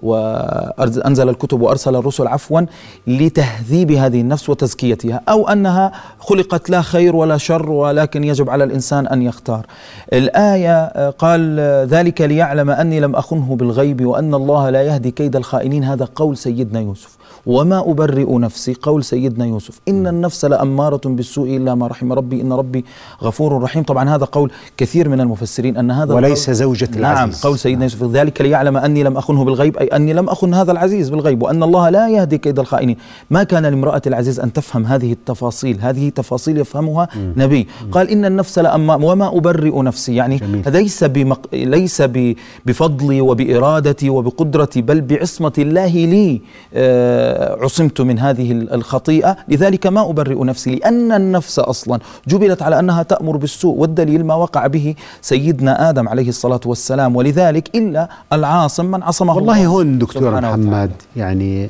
[0.00, 2.60] وأنزل الكتب وأرسل الرسل عفوا
[3.06, 9.06] لتهذيب هذه النفس وتزكيتها أو أنها خلقت لا خير ولا شر ولكن يجب على الإنسان
[9.06, 9.66] أن يختار.
[10.12, 15.84] الآية قال ذلك ليعلم أني لم أخنه بالغيب وأن الله لا يهدي كيد الخائنين.
[15.84, 17.16] هذا قول سيدنا يوسف.
[17.46, 19.80] وما أبرئ نفسي قول سيدنا يوسف.
[19.88, 22.84] إن النفس لأمارة بالسوء إلا ما رحم ربي إن ربي
[23.22, 23.82] غفور رحيم.
[23.82, 27.18] طبعا هذا قول كثير من المفسرين أن هذا وليس زوجة العزيز.
[27.18, 29.76] نعم قول سيدنا يوسف ذلك ليعلم أني لم أخنه بالغيب.
[29.84, 32.96] أي أني لم أخن هذا العزيز بالغيب وأن الله لا يهدي كيد الخائنين.
[33.30, 37.32] ما كان لامرأة العزيز أن تفهم هذه التفاصيل هذه تفاصيل يفهمها م.
[37.36, 37.68] نبي.
[37.92, 40.14] قال إن النفس لأمارة وما أبرئ نفسي.
[40.14, 41.40] يعني هذا ليس بمق...
[41.52, 42.34] ليس ب...
[42.66, 46.40] بفضلي وبإرادتي وبقدرتي بل بعصمة الله لي
[46.74, 49.36] آه عصمت من هذه الخطيئة.
[49.48, 54.66] لذلك ما أبرئ نفسي؟ لأن النفس أصلا جبلت على أنها تأمر بالسوء والدليل ما وقع
[54.66, 57.16] به سيدنا آدم عليه الصلاة والسلام.
[57.16, 59.73] ولذلك إلا العاصم من عصمه والله الله.
[59.74, 61.64] هون دكتور محمد يعني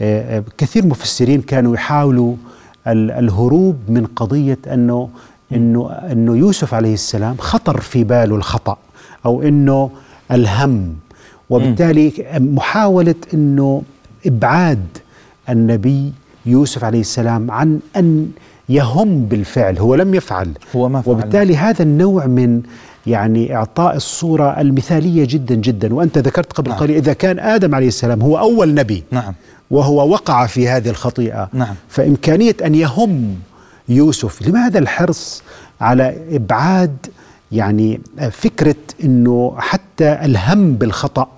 [0.00, 2.34] آه، آه، كثير مفسرين كانوا يحاولوا
[2.86, 5.08] الهروب من قضية أنه
[5.52, 8.76] إنه إنه يوسف عليه السلام خطر في باله الخطأ
[9.26, 9.90] أو إنه
[10.32, 10.94] الهم.
[11.50, 13.82] وبالتالي محاولة إنه
[14.26, 14.86] إبعاد
[15.48, 16.12] النبي
[16.46, 18.30] يوسف عليه السلام عن أن
[18.68, 20.52] يهم بالفعل هو لم يفعل.
[20.76, 21.14] هو ما فعل.
[21.14, 22.62] وبالتالي هذا النوع من
[23.06, 25.94] يعني إعطاء الصورة المثالية جدا جدا.
[25.94, 26.78] وأنت ذكرت قبل نعم.
[26.78, 29.34] قليل إذا كان آدم عليه السلام هو أول نبي نعم.
[29.70, 31.74] وهو وقع في هذه الخطيئة نعم.
[31.88, 33.34] فإمكانية أن يهم
[33.88, 35.42] يوسف لماذا الحرص
[35.80, 36.96] على إبعاد
[37.52, 41.28] يعني فكرة إنه حتى الهم بالخطأ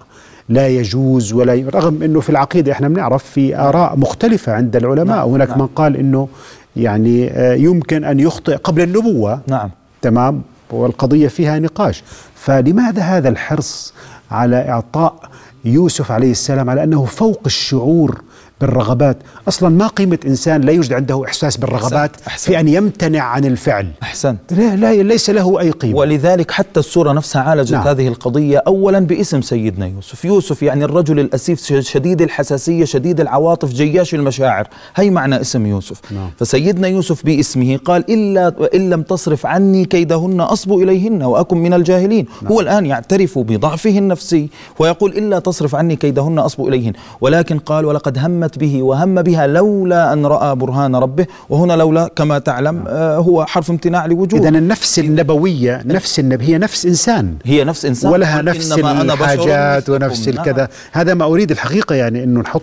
[0.49, 5.17] لا يجوز ولا رغم إنه في العقيدة إحنا بنعرف في آراء مختلفة عند العلماء.
[5.17, 5.29] نعم.
[5.29, 5.59] هناك نعم.
[5.59, 6.29] من قال إنه
[6.77, 9.41] يعني آه، يمكن أن يخطئ قبل النبوة.
[9.47, 9.71] نعم.
[10.03, 10.43] تمام؟
[10.73, 12.03] والقضية فيها نقاش.
[12.35, 13.95] فلماذا هذا الحرص
[14.31, 15.31] على إعطاء
[15.65, 18.21] يوسف عليه السلام على أنه فوق الشعور
[18.61, 19.17] بالرغبات
[19.49, 22.27] أصلا ما قيمة إنسان لا يوجد عنده إحساس بالرغبات أحسنت.
[22.27, 22.51] أحسنت.
[22.51, 27.13] في أن يمتنع عن الفعل أحسنت لا, لا ليس له أي قيمة ولذلك حتى السورة
[27.13, 27.89] نفسها عالجت نعم.
[27.89, 34.15] هذه القضية أولا باسم سيدنا يوسف يوسف يعني الرجل الأسيف شديد الحساسية شديد العواطف جياش
[34.15, 36.31] المشاعر هي معنى اسم يوسف نعم.
[36.39, 42.27] فسيدنا يوسف باسمه قال إلا إن لم تصرف عني كيدهن أصب إليهن وأكن من الجاهلين
[42.43, 42.53] نعم.
[42.53, 48.19] هو الآن يعترف بضعفه النفسي ويقول إلا تصرف عني كيدهن أصب إليهن ولكن قال ولقد
[48.19, 51.27] همت به وهم بها لولا أن رأى برهان ربه.
[51.49, 56.59] وهنا لولا كما تعلم آه هو حرف امتناع لوجود إذا النفس النبوية نفس النبي هي
[56.59, 57.35] نفس إنسان.
[57.45, 58.13] هي نفس إنسان.
[58.13, 59.91] ولها نفس الحاجات.
[59.91, 60.39] ونفس نعم.
[60.39, 60.69] الكذا.
[60.93, 62.63] هذا ما أريد الحقيقة يعني أنه نحط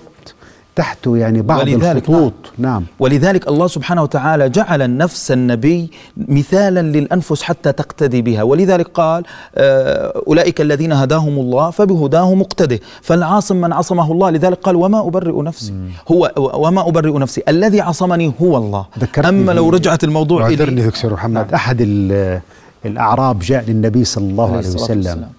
[0.79, 2.33] تحته يعني بعض ولذلك الخطوط.
[2.57, 2.83] نعم.
[2.99, 8.43] ولذلك الله سبحانه وتعالى جعل النفس النبي مثالا للأنفس حتى تقتدي بها.
[8.43, 9.23] ولذلك قال
[9.55, 12.79] آه، أولئك الذين هداهم الله فبهداه مقتده.
[13.01, 15.73] فالعاصم من عصمه الله لذلك قال وما أبرئ نفسي.
[16.11, 16.31] هو
[16.65, 17.41] وما أبرئ نفسي.
[17.47, 18.85] الذي عصمني هو الله.
[19.25, 21.53] أما لو رجعت الموضوع الي دكتور محمد.
[21.53, 22.41] أحد ال-
[22.85, 25.31] الأعراب جاء للنبي صلى الله عليه وسلم والسلام.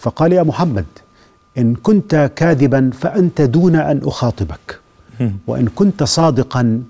[0.00, 0.84] فقال يا محمد
[1.58, 4.79] إن كنت كاذبا فأنت دون أن أخاطبك.
[5.46, 6.82] وإن كنت صادقا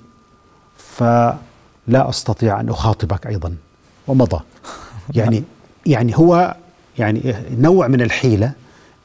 [0.76, 1.38] فلا
[2.08, 3.56] أستطيع أن أخاطبك أيضا.
[4.08, 4.40] ومضى.
[5.14, 5.44] يعني
[5.86, 6.56] يعني هو
[6.98, 8.52] يعني نوع من الحيلة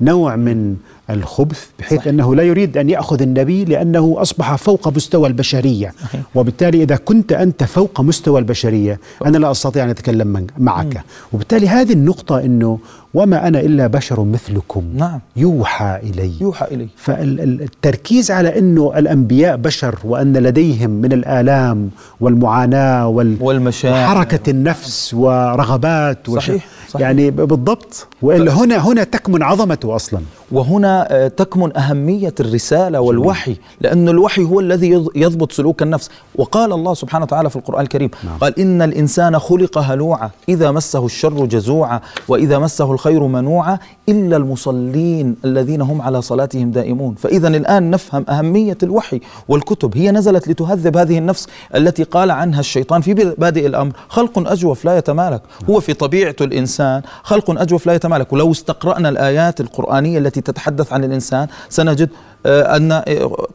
[0.01, 0.77] نوع من
[1.09, 2.07] الخبث بحيث صحيح.
[2.13, 6.21] أنه لا يريد أن يأخذ النبي لأنه أصبح فوق مستوى البشرية صحيح.
[6.35, 11.01] وبالتالي إذا كنت أنت فوق مستوى البشرية أنا لا أستطيع أن أتكلم من- معك
[11.33, 12.79] وبالتالي هذه النقطة أنه
[13.13, 15.19] وما أنا إلا بشر مثلكم نعم.
[15.35, 21.89] يوحى إلي يوحى إلي فالتركيز على أنه الأنبياء بشر وأن لديهم من الآلام
[22.21, 24.05] والمعاناة وال والمشاعر.
[24.15, 27.01] وحركة النفس ورغبات صحيح، صحيح.
[27.01, 30.19] يعني بالضبط وإلا هنا هنا تكمن عظمته أصلا
[30.51, 36.09] وهنا آه، تكمن أهمية الرسالة والوحي لأن الوحي هو الذي يض- يضبط سلوك النفس.
[36.35, 38.37] وقال الله سبحانه وتعالى في القرآن الكريم نعم.
[38.37, 43.79] قال إن الإنسان خلق هلوعا إذا مسه الشر جزوعا وإذا مسه الخير منوعا
[44.09, 47.15] إلا المصلين الذين هم على صلاتهم دائمون.
[47.15, 49.97] فإذا الآن نفهم أهمية الوحي والكتب.
[49.97, 54.97] هي نزلت لتهذب هذه النفس التي قال عنها الشيطان في بادئ الأمر خلق أجوف لا
[54.97, 55.41] يتمالك.
[55.69, 58.33] هو في طبيعة الإنسان خلق أجوف لا يتمالك.
[58.33, 62.09] ولو استقرأنا الآيات القرآنية التي تتحدث عن الإنسان سنجد
[62.45, 63.03] آه، أن آه،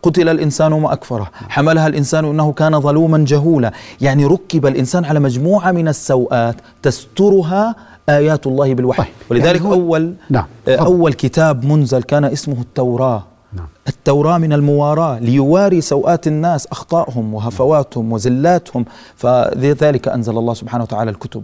[0.03, 1.31] قتل الإنسان ما أكفره.
[1.49, 3.73] حملها الإنسان إنه كان ظلوما جهولا.
[4.01, 7.75] يعني ركب الإنسان على مجموعة من السوءات تسترها
[8.09, 9.03] آيات الله بالوحي.
[9.03, 10.77] طيب، ولذلك يعني أول نعم، آه،.
[10.77, 13.25] أول كتاب منزل كان اسمه التوراة.
[13.53, 13.67] نعم.
[13.89, 18.85] التوراة من المواراة ليواري سوءات الناس أخطائهم وهفواتهم وزلاتهم
[19.17, 21.43] فلذلك أنزل الله سبحانه وتعالى الكتب.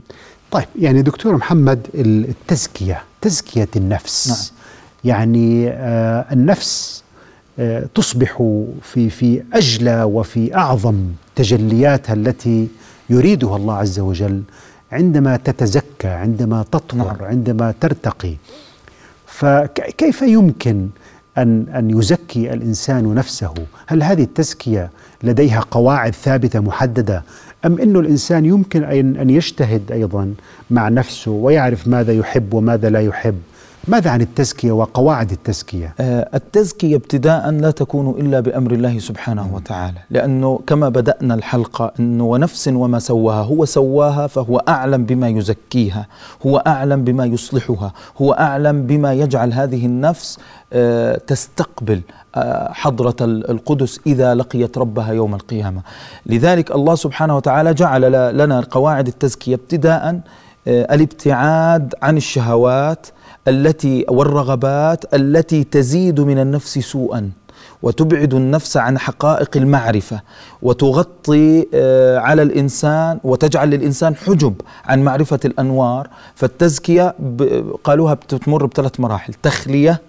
[0.50, 4.28] طيب يعني دكتور محمد التزكية تزكية النفس.
[4.28, 4.55] نعم.
[5.06, 7.02] يعني آه النفس
[7.58, 8.42] آه تصبح
[8.82, 10.96] في في أجلى وفي أعظم
[11.36, 12.68] تجلياتها التي
[13.10, 14.42] يريدها الله عز وجل
[14.92, 17.28] عندما تتزكى عندما تطهر نعم.
[17.28, 18.34] عندما ترتقي
[19.26, 20.88] فكيف يمكن
[21.38, 23.54] أن أن يزكي الإنسان نفسه؟
[23.86, 24.90] هل هذه التزكية
[25.22, 27.22] لديها قواعد ثابتة محددة
[27.64, 30.34] أم أنه الإنسان يمكن أن أن يجتهد أيضا
[30.70, 33.38] مع نفسه ويعرف ماذا يحب وماذا لا يحب؟
[33.88, 39.98] ماذا عن التزكية وقواعد التزكية؟ آه، التزكية ابتداء لا تكون إلا بأمر الله سبحانه وتعالى
[40.10, 46.06] لأنه كما بدأنا الحلقة أنه ونفس وما سواها هو سواها فهو أعلم بما يزكيها
[46.46, 50.38] هو أعلم بما يصلحها هو أعلم بما يجعل هذه النفس
[50.72, 52.00] آه، تستقبل
[52.34, 55.80] آه، حضرة ال- القدس إذا لقيت ربها يوم القيامة
[56.26, 60.20] لذلك الله سبحانه وتعالى جعل لنا قواعد التزكية ابتداء
[60.68, 63.06] الابتعاد عن الشهوات
[63.48, 67.30] التي والرغبات التي تزيد من النفس سوءا
[67.82, 70.20] وتبعد النفس عن حقائق المعرفة
[70.62, 74.54] وتغطي آه، على الإنسان وتجعل للإنسان حجب
[74.84, 76.08] عن معرفة الأنوار.
[76.34, 77.14] فالتزكية
[77.84, 79.34] قالوها بتمر بثلاث مراحل.
[79.34, 80.00] تخلية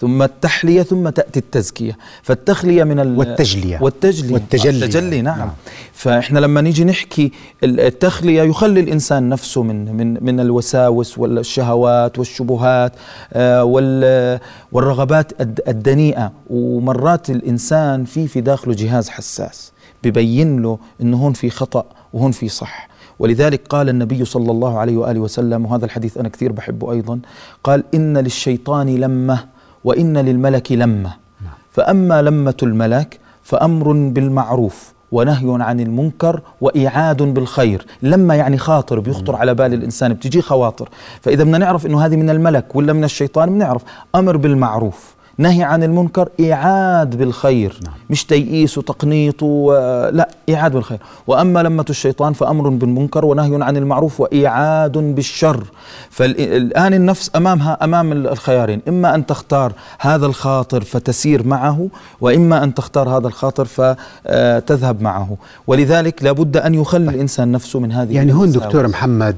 [0.00, 3.78] ثم التحلية ثم تأتي التزكية فالتخلية من ال- والتجلية.
[3.82, 4.84] والتجلي والتجلي.
[4.84, 5.50] التجلي نعم, نعم.
[5.92, 7.32] فإحنا لما نيجي نحكي
[7.64, 12.92] ال- التخلية يخلي الإنسان نفسه من من من الوساوس والشهوات والشبهات
[13.32, 14.40] آه، وال-
[14.72, 19.72] والرغبات الد- الدنيئة ومرات الإنسان في في داخله جهاز حساس
[20.04, 22.89] ببين له إنه هون في خطأ وهون في صح
[23.20, 27.20] ولذلك قال النبي صلى الله عليه وآله وسلم وهذا الحديث أنا كثير بحبه أيضا
[27.64, 29.38] قال إن للشيطان لمة
[29.84, 31.12] وإن للملك لمة.
[31.70, 37.86] فأما لمة الملك فأمر بالمعروف ونهي عن المنكر وإيعاد بالخير.
[38.02, 40.88] لما يعني خاطر بيخطر على بال الإنسان بتجي خواطر.
[41.20, 43.82] فإذا بدنا نعرف أنه هذه من الملك ولا من الشيطان بنعرف
[44.14, 45.14] أمر بالمعروف.
[45.40, 47.80] نهي عن المنكر إيعاد بالخير.
[47.84, 47.94] نعم.
[48.10, 49.72] مش تيئيس وتقنيط و...
[50.12, 50.98] لا إيعاد بالخير.
[51.26, 55.64] وأما لمة الشيطان فأمر بالمنكر ونهي عن المعروف وإيعاد بالشر.
[56.10, 58.80] فالآن النفس أمامها أمام الخيارين.
[58.88, 61.88] إما أن تختار هذا الخاطر فتسير معه
[62.20, 65.36] وإما أن تختار هذا الخاطر فتذهب معه.
[65.66, 69.36] ولذلك لابد أن يخلي الإنسان نفسه من هذه يعني هون دكتور محمد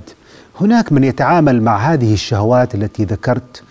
[0.60, 3.62] هناك من يتعامل مع هذه الشهوات التي ذكرت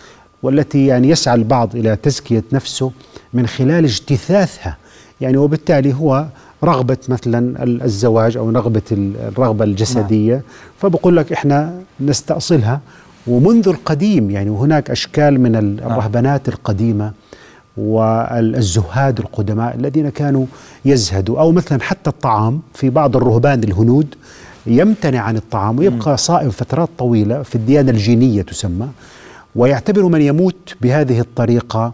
[0.43, 2.91] والتي يعني يسعى البعض إلى تزكية نفسه
[3.33, 4.77] من خلال اجتثاثها.
[5.21, 6.25] يعني وبالتالي هو
[6.63, 10.33] رغبة مثلا الزواج أو رغبة الرغبة الجسدية.
[10.33, 10.43] نعم.
[10.81, 12.79] فبقول لك إحنا نستأصلها.
[13.27, 15.91] ومنذ القديم يعني وهناك أشكال من نعم.
[15.91, 17.11] الرهبنات القديمة
[17.77, 20.45] والزهاد القدماء الذين كانوا
[20.85, 21.39] يزهدوا.
[21.39, 22.61] أو مثلا حتى الطعام.
[22.73, 24.15] في بعض الرهبان الهنود
[24.67, 25.79] يمتنع عن الطعام.
[25.79, 28.87] ويبقى صائم فترات طويلة في الديانة الجينية تسمى.
[29.55, 31.93] ويعتبر من يموت بهذه الطريقة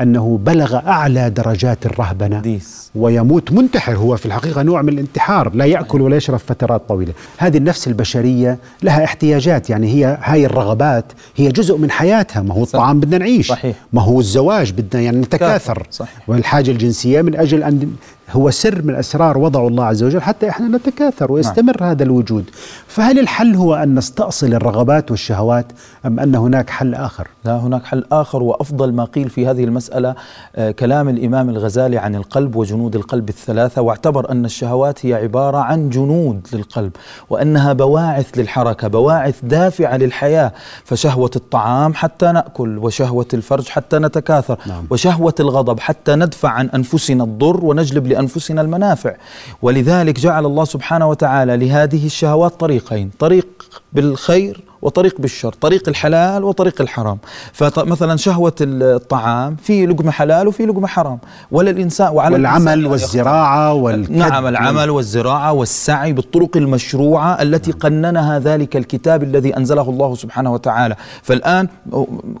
[0.00, 2.90] أنه بلغ أعلى درجات الرهبنة ديس.
[2.94, 7.56] ويموت منتحر هو في الحقيقة نوع من الانتحار لا يأكل ولا يشرب فترات طويلة هذه
[7.56, 11.04] النفس البشرية لها احتياجات يعني هي هاي الرغبات
[11.36, 13.76] هي جزء من حياتها ما هو الطعام بدنا نعيش صحيح.
[13.92, 16.28] ما هو الزواج بدنا يعني نتكاثر صحيح.
[16.28, 17.92] والحاجة الجنسية من أجل أن
[18.30, 21.90] هو سر من أسرار وضعه الله عز وجل حتى إحنا نتكاثر ويستمر نعم.
[21.90, 22.44] هذا الوجود
[22.88, 25.66] فهل الحل هو أن نستأصل الرغبات والشهوات
[26.06, 30.14] أم أن هناك حل آخر لا هناك حل آخر وأفضل ما قيل في هذه المسألة
[30.56, 35.88] آه كلام الإمام الغزالي عن القلب وجنود القلب الثلاثة واعتبر أن الشهوات هي عبارة عن
[35.88, 36.92] جنود للقلب
[37.30, 40.52] وأنها بواعث للحركة بواعث دافعة للحياة
[40.84, 44.86] فشهوة الطعام حتى نأكل وشهوة الفرج حتى نتكاثر نعم.
[44.90, 49.14] وشهوة الغضب حتى ندفع عن أنفسنا الضر ونجلب لأنفسنا المنافع.
[49.62, 53.10] ولذلك جعل الله سبحانه وتعالى لهذه الشهوات طريقين.
[53.18, 53.46] طريق
[53.92, 57.18] بالخير وطريق بالشر طريق الحلال وطريق الحرام.
[57.52, 61.18] فمثلا شهوة الطعام في لقمة حلال وفي لقمة حرام.
[61.50, 68.76] ولا الإنسان وعلى والعمل والزراعة والكد نعم العمل والزراعة والسعي بالطرق المشروعة التي قننها ذلك
[68.76, 70.96] الكتاب الذي أنزله الله سبحانه وتعالى.
[71.22, 71.68] فالآن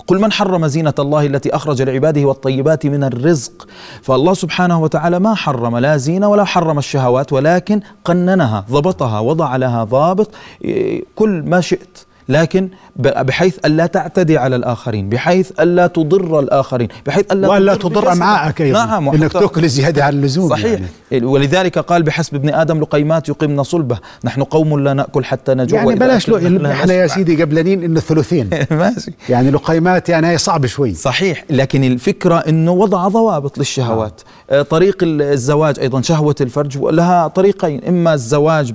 [0.06, 3.66] قل من حرم زينة الله التي أخرج لعباده والطيبات من الرزق؟
[4.02, 9.84] فالله سبحانه وتعالى ما حرم لا زينة ولا حرم الشهوات ولكن قننها ضبطها وضع لها
[9.84, 10.30] ضابط
[10.64, 11.98] إيه، كل ما شئت.
[12.28, 18.62] لكن بحيث ألا تعتدي على الآخرين بحيث ألا تضر الآخرين بحيث ألا وألا تضر أمعاءك
[18.62, 20.80] أيضا نعم إنك تأكل زيادة عن اللزوم صحيح.
[21.12, 21.26] يعني.
[21.26, 25.94] ولذلك قال بحسب ابن آدم لقيمات يقمن صلبة نحن قوم لا نأكل حتى نجوع يعني
[25.94, 28.50] بلاش لو إحنا يا سيدي قبلانين إنه الثلثين.
[28.70, 29.12] ماشي.
[29.28, 30.94] يعني لقيمات يعني هي صعب شوي.
[30.94, 31.44] صحيح.
[31.50, 34.20] لكن الفكرة إنه وضع ضوابط للشهوات.
[34.50, 34.62] آه.
[34.62, 38.72] طريق الزواج أيضا شهوة الفرج لها طريقين إما الزواج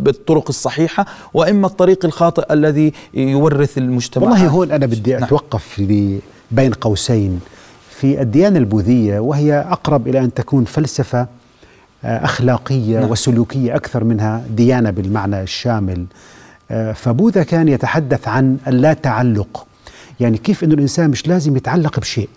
[0.00, 4.24] بالطرق الصحيحة وإما الطريق الخاطئ الذي يورث المجتمع.
[4.24, 5.24] والله هون أنا بدي نعم.
[5.24, 6.18] أتوقف لي
[6.50, 7.40] بين قوسين.
[7.90, 11.26] في الديانة البوذية وهي أقرب إلى أن تكون فلسفة
[12.04, 13.10] آه، أخلاقية نعم.
[13.10, 16.04] وسلوكية أكثر منها ديانة بالمعنى الشامل.
[16.70, 19.66] آه، فبوذا كان يتحدث عن اللا تعلق.
[20.20, 22.28] يعني كيف أن الإنسان مش لازم يتعلق بشيء.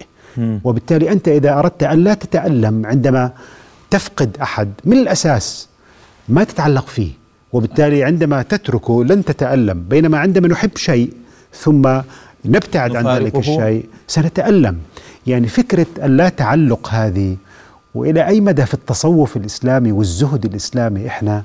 [0.63, 3.31] وبالتالي أنت إذا أردت أن لا تتألم عندما
[3.91, 5.67] تفقد أحد من الأساس
[6.29, 7.11] ما تتعلق فيه.
[7.55, 11.13] وبالتالي عندما تتركه لن تتألم بينما عندما نحب شيء
[11.53, 11.83] ثم
[12.45, 14.77] نبتعد عن ذلك الشيء سنتألم.
[15.27, 17.35] يعني فكرة اللا تعلق هذه
[17.95, 21.43] وإلى أي مدى في التصوف الإسلامي والزهد الإسلامي إحنا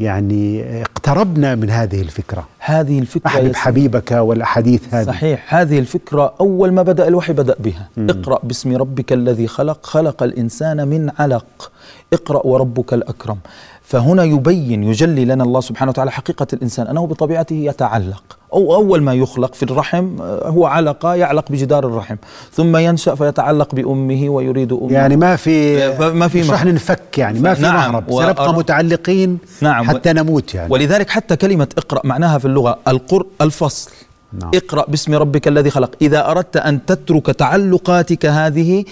[0.00, 5.06] يعني اقتربنا من هذه الفكرة؟ هذه الفكرة أحبب حبيبك والأحاديث هذه.
[5.06, 5.54] صحيح.
[5.54, 7.88] هذه الفكرة أول ما بدأ الوحي بدأ بها.
[7.96, 8.10] م.
[8.10, 9.86] اقرأ باسم ربك الذي خلق.
[9.86, 11.72] خلق الإنسان من علق.
[12.12, 13.38] اقرأ وربك الأكرم.
[13.86, 18.22] فهنا يبين يجلي لنا الله سبحانه وتعالى حقيقة الإنسان أنه بطبيعته يتعلق.
[18.52, 22.16] أو أول ما يخلق في الرحم آه، هو علقة يعلق بجدار الرحم.
[22.52, 24.92] ثم ينشأ فيتعلق بأمه ويريد أمه.
[24.92, 28.10] يعني ما في ما في مش رح ننفك يعني ما في نعم مهرب.
[28.10, 30.72] سنبقى متعلقين نعم حتى نموت يعني.
[30.72, 33.90] ولذلك حتى كلمة اقرأ معناها في اللغة القر الفصل.
[34.32, 34.50] نعم.
[34.54, 35.90] اقرأ باسم ربك الذي خلق.
[36.02, 38.84] إذا أردت أن تترك تعلقاتك هذه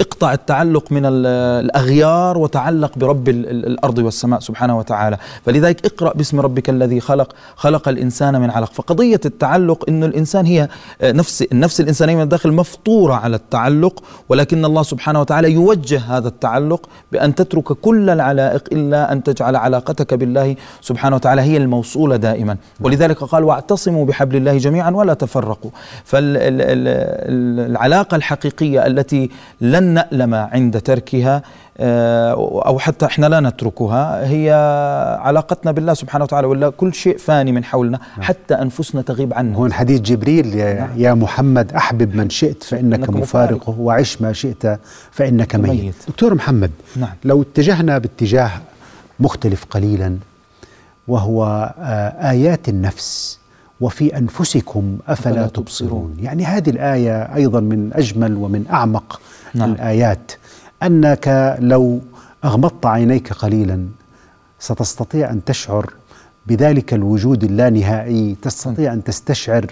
[0.00, 5.16] اقطع التعلق من الأغيار وتعلق برب الأرض والسماء سبحانه وتعالى.
[5.46, 7.32] فلذلك اقرأ باسم ربك الذي خلق.
[7.56, 8.72] خلق الإنسان من علق.
[8.72, 10.68] فقضية التعلق أن الإنسان هي
[11.00, 16.28] آه، نفس النفس الإنسانية من الداخل مفطورة على التعلق ولكن الله سبحانه وتعالى يوجه هذا
[16.28, 22.56] التعلق بأن تترك كل العلائق إلا أن تجعل علاقتك بالله سبحانه وتعالى هي الموصولة دائما.
[22.80, 25.70] ولذلك قال واعتصموا بحبل الله الله جميعا ولا تفرقوا
[26.04, 31.42] فالعلاقة الحقيقية التي لن نألم عند تركها
[31.80, 34.52] آه، أو حتى إحنا لا نتركها هي
[35.20, 38.22] علاقتنا بالله سبحانه وتعالى ولا كل شيء فاني من حولنا نعم.
[38.22, 40.88] حتى أنفسنا تغيب عنا هون حديث جبريل يا, نعم.
[40.96, 44.78] يا محمد أحبب من شئت فإنك مفارقه وعش ما شئت
[45.10, 45.94] فإنك ميت, ميت.
[46.08, 47.10] دكتور محمد نعم.
[47.24, 48.50] لو اتجهنا باتجاه
[49.20, 50.16] مختلف قليلا
[51.08, 51.44] وهو
[51.78, 53.38] آه، آيات النفس
[53.80, 56.16] وفي أنفسكم أفلا تبصرون.
[56.20, 59.20] يعني هذه الآية أيضا من أجمل ومن أعمق
[59.54, 59.72] نعم.
[59.72, 60.32] الآيات.
[60.82, 62.00] أنك لو
[62.44, 63.86] أغمضت عينيك قليلا
[64.58, 65.92] ستستطيع أن تشعر
[66.46, 69.66] بذلك الوجود اللانهائي تستطيع أن تستشعر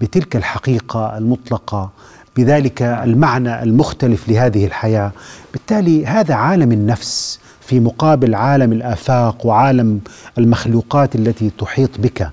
[0.00, 1.90] بتلك الحقيقة المطلقة
[2.36, 5.12] بذلك المعنى المختلف لهذه الحياة.
[5.52, 10.00] بالتالي هذا عالم النفس في مقابل عالم الآفاق وعالم
[10.38, 12.30] المخلوقات التي تحيط بك.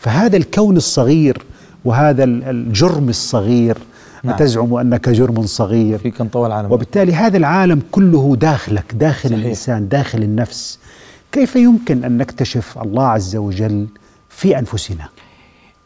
[0.00, 1.42] فهذا الكون الصغير
[1.84, 3.78] وهذا الجرم الصغير
[4.24, 4.34] نعم.
[4.34, 6.72] وتزعم أنك جرم صغير؟ فيك انطوى العالم.
[6.72, 9.40] وبالتالي هذا العالم كله داخلك داخل صحيح.
[9.40, 10.78] الإنسان داخل النفس.
[11.32, 13.86] كيف يمكن أن نكتشف الله عز وجل
[14.28, 15.08] في أنفسنا؟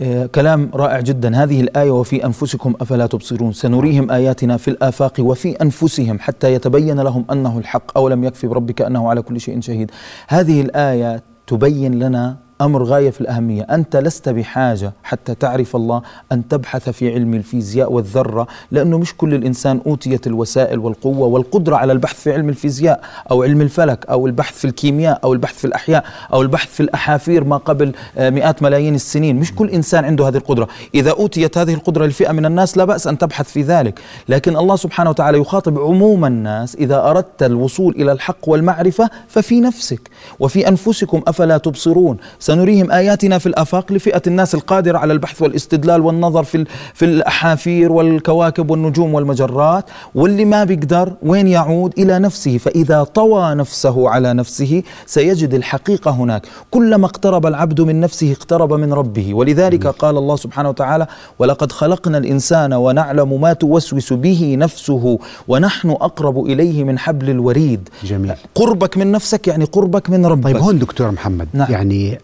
[0.00, 1.42] آه كلام رائع جدا.
[1.42, 3.52] هذه الآية وفي أنفسكم أفلا تبصرون.
[3.52, 9.10] سنريهم آياتنا في الآفاق وفي أنفسهم حتى يتبين لهم أنه الحق أولم يكفي بربك أنه
[9.10, 9.90] على كل شيء شهيد.
[10.28, 16.02] هذه الآية تبين لنا أمر غاية في الأهمية، أنت لست بحاجة حتى تعرف الله
[16.32, 21.92] أن تبحث في علم الفيزياء والذرة، لأنه مش كل الإنسان أوتيت الوسائل والقوة والقدرة على
[21.92, 23.00] البحث في علم الفيزياء
[23.30, 27.44] أو علم الفلك أو البحث في الكيمياء أو البحث في الأحياء أو البحث في الأحافير
[27.44, 31.74] ما قبل آه، مئات ملايين السنين، مش كل إنسان عنده هذه القدرة، إذا أوتيت هذه
[31.74, 35.78] القدرة لفئة من الناس لا بأس أن تبحث في ذلك، لكن الله سبحانه وتعالى يخاطب
[35.78, 40.10] عموم الناس إذا أردت الوصول إلى الحق والمعرفة ففي نفسك
[40.40, 42.16] وفي أنفسكم أفلا تبصرون.
[42.52, 48.70] سنريهم آياتنا في الآفاق لفئة الناس القادرة على البحث والاستدلال والنظر في في الأحافير والكواكب
[48.70, 49.84] والنجوم والمجرات
[50.14, 56.42] واللي ما بيقدر وين يعود إلى نفسه فإذا طوى نفسه على نفسه سيجد الحقيقة هناك.
[56.70, 59.34] كلما اقترب العبد من نفسه اقترب من ربه.
[59.34, 61.06] ولذلك قال الله سبحانه وتعالى
[61.38, 67.88] ولقد خلقنا الإنسان ونعلم ما توسوس به نفسه ونحن أقرب إليه من حبل الوريد.
[68.04, 68.32] جميل.
[68.54, 70.44] قربك من نفسك يعني قربك من ربك.
[70.44, 71.72] طيب هون دكتور محمد نعم.
[71.72, 72.18] يعني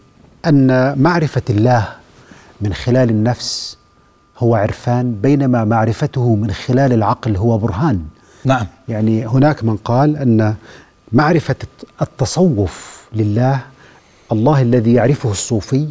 [0.47, 1.87] أن معرفة الله
[2.61, 3.77] من خلال النفس
[4.37, 8.05] هو عرفان بينما معرفته من خلال العقل هو برهان.
[8.45, 8.67] نعم.
[8.87, 10.55] يعني هناك من قال أن
[11.11, 11.55] معرفة
[12.01, 13.59] التصوف لله
[14.31, 15.87] الله الذي يعرفه الصوفي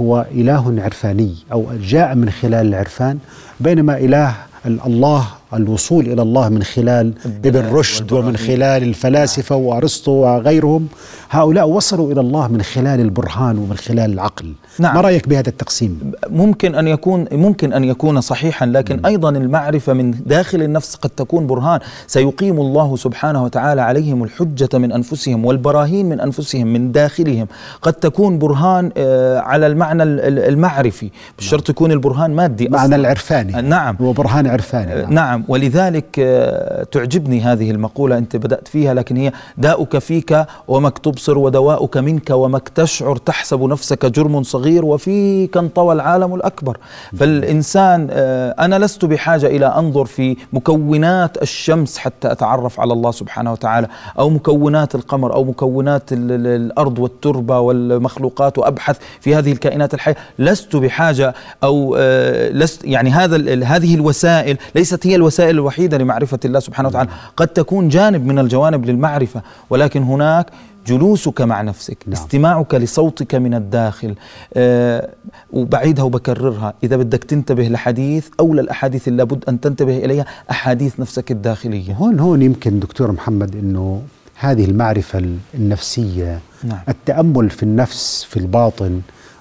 [0.00, 3.18] هو إله عرفاني أو جاء من خلال العرفان
[3.60, 4.34] بينما إله
[4.66, 7.12] الله الوصول إلى الله من خلال
[7.44, 10.86] ابن رشد ومن خلال الفلاسفة وأرسطو وغيرهم
[11.30, 14.52] هؤلاء وصلوا إلى الله من خلال البرهان ومن خلال العقل.
[14.78, 14.94] نعم.
[14.94, 19.06] ما رأيك بهذا التقسيم؟ ممكن أن يكون ممكن أن يكون صحيحا لكن م.
[19.06, 21.80] أيضا المعرفة من داخل النفس قد تكون برهان.
[22.06, 27.46] سيقيم الله سبحانه وتعالى عليهم الحجة من أنفسهم والبراهين من أنفسهم من داخلهم.
[27.82, 31.70] قد تكون برهان آه، على المعنى المعرفي بالشرط نعم.
[31.70, 33.62] يكون البرهان مادي معنى العرفاني.
[33.62, 33.96] نعم.
[34.00, 35.02] هو برهان عرفاني.
[35.02, 35.37] نعم, نعم.
[35.48, 41.96] ولذلك آه، تعجبني هذه المقولة أنت بدأت فيها لكن هي داؤك فيك ومك تبصر ودواؤك
[41.96, 46.78] منك ومك تشعر تحسب نفسك جرم صغير وفيك انطوى العالم الأكبر.
[47.18, 53.52] فالإنسان آه، أنا لست بحاجة إلى أنظر في مكونات الشمس حتى أتعرف على الله سبحانه
[53.52, 60.16] وتعالى أو مكونات القمر أو مكونات الأرض والتربة والمخلوقات وأبحث في هذه الكائنات الحية.
[60.38, 61.34] لست بحاجة
[61.64, 67.10] أو آه، لست يعني هذا هذه الوسائل ليست هي الوسائل الوحيدة لمعرفة الله سبحانه وتعالى
[67.36, 70.46] قد تكون جانب من الجوانب للمعرفة ولكن هناك
[70.86, 72.12] جلوسك مع نفسك نعم.
[72.12, 74.14] استماعك لصوتك من الداخل
[74.54, 75.08] أه
[75.52, 81.30] وبعيدها وبكررها إذا بدك تنتبه لحديث أو للأحاديث اللي لابد أن تنتبه إليها أحاديث نفسك
[81.30, 84.02] الداخلية هون هون يمكن دكتور محمد أنه
[84.38, 85.22] هذه المعرفة
[85.54, 86.78] النفسية نعم.
[86.88, 89.00] التأمل في النفس في الباطن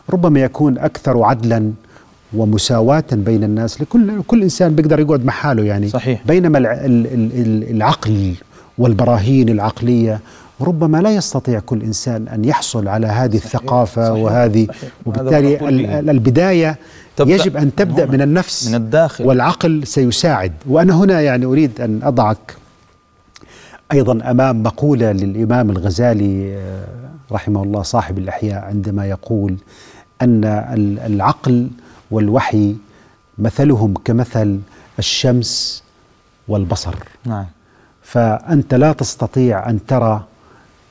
[0.09, 1.71] ربما يكون أكثر عدلا
[2.33, 3.81] ومساواة بين الناس.
[3.81, 5.87] لكل كل إنسان بيقدر يقعد مع حاله يعني.
[5.89, 6.21] صحيح.
[6.27, 6.57] بينما
[7.69, 8.33] العقل
[8.77, 10.19] والبراهين العقلية
[10.61, 13.45] ربما لا يستطيع كل إنسان أن يحصل على هذه صحيح.
[13.45, 14.23] الثقافة صحيح.
[14.23, 14.89] وهذه صحيح.
[15.05, 15.69] وبالتالي
[15.99, 16.77] البداية
[17.19, 19.25] يجب أن تبدأ من النفس من الداخل.
[19.25, 20.51] والعقل سيساعد.
[20.65, 22.55] وأنا هنا يعني أريد أن أضعك
[23.93, 26.83] أيضا أمام مقولة للإمام الغزالي آه،
[27.31, 29.55] رحمه الله صاحب الأحياء عندما يقول
[30.21, 30.41] أن
[31.05, 31.67] العقل
[32.11, 32.75] والوحي
[33.37, 34.59] مثلهم كمثل
[34.99, 35.83] الشمس
[36.47, 36.95] والبصر.
[37.25, 37.45] نعم.
[38.03, 40.23] فأنت لا تستطيع أن ترى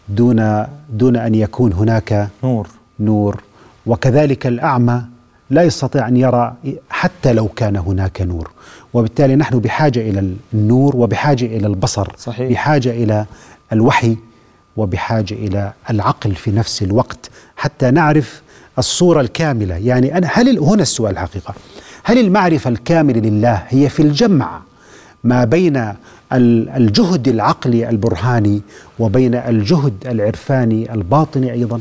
[0.09, 2.69] دون دون أن يكون هناك نور.
[3.01, 3.43] نور.
[3.87, 5.03] وكذلك الأعمى
[5.51, 6.55] لا يستطيع أن يرى
[6.91, 8.51] حتى لو كان هناك نور.
[8.95, 12.13] وبالتالي نحن بحاجة إلى النور وبحاجة إلى البصر.
[12.19, 12.51] صحيح.
[12.53, 13.27] بحاجة إلى
[13.73, 14.17] الوحي
[14.77, 17.31] وبحاجة إلى العقل في نفس الوقت.
[17.57, 18.43] حتى نعرف
[18.79, 19.77] الصورة الكاملة.
[19.77, 21.55] يعني أنا هل هنا السؤال الحقيقة.
[22.05, 24.61] هل المعرفة الكاملة لله هي في الجمع
[25.25, 25.93] ما بين
[26.33, 28.63] الجهد العقلي البرهاني
[28.99, 31.81] وبين الجهد العرفاني الباطني أيضا؟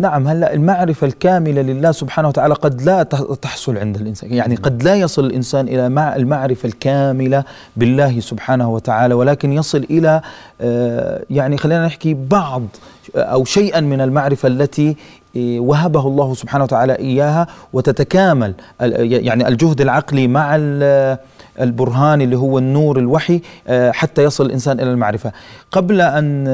[0.00, 3.02] نعم هلا المعرفة الكاملة لله سبحانه وتعالى قد لا
[3.42, 4.34] تحصل عند الإنسان.
[4.34, 7.44] يعني قد لا يصل الإنسان إلى مع المعرفة الكاملة
[7.76, 10.20] بالله سبحانه وتعالى ولكن يصل إلى
[10.60, 12.62] آه، يعني خلينا نحكي بعض
[13.16, 14.94] أو شيئا من المعرفة التي آه،
[15.36, 20.56] وهبه الله سبحانه وتعالى إياها وتتكامل يعني الجهد العقلي مع
[21.60, 25.32] البرهان اللي هو النور الوحي آه، حتى يصل الإنسان إلى المعرفة.
[25.72, 26.46] قبل أن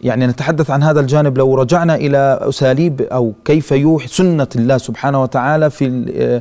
[0.00, 5.22] يعني نتحدث عن هذا الجانب لو رجعنا إلى أساليب أو كيف يوحي سنة الله سبحانه
[5.22, 6.40] وتعالى في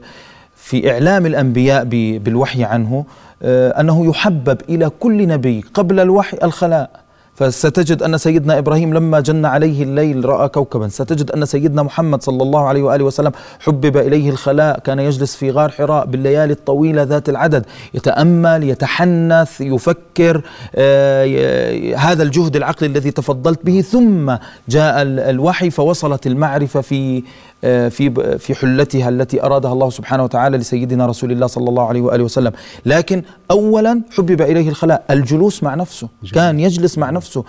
[0.55, 1.84] في إعلام الأنبياء
[2.18, 3.05] بالوحي عنه
[3.43, 7.01] آه، أنه يحبب إلى كل نبي قبل الوحي الخلاء.
[7.42, 10.88] فستجد أن سيدنا إبراهيم لما جن عليه الليل رأى كوكبا.
[10.88, 14.80] ستجد أن سيدنا محمد صلى الله عليه وآله وسلم حبب إليه الخلاء.
[14.80, 17.66] كان يجلس في غار حراء بالليالي الطويلة ذات العدد.
[17.94, 20.42] يتأمل يتحنث يفكر
[20.76, 23.82] آه هذا الجهد العقلي الذي تفضلت به.
[23.82, 24.36] ثم
[24.70, 27.24] جاء الوحي فوصلت المعرفة في
[27.62, 32.24] في في حلتها التي أرادها الله سبحانه وتعالى لسيدنا رسول الله صلى الله عليه وآله
[32.24, 32.51] وسلم،
[32.86, 37.43] لكن اولا حبب إليه الخلاء، الجلوس مع نفسه، كان يجلس مع نفسه،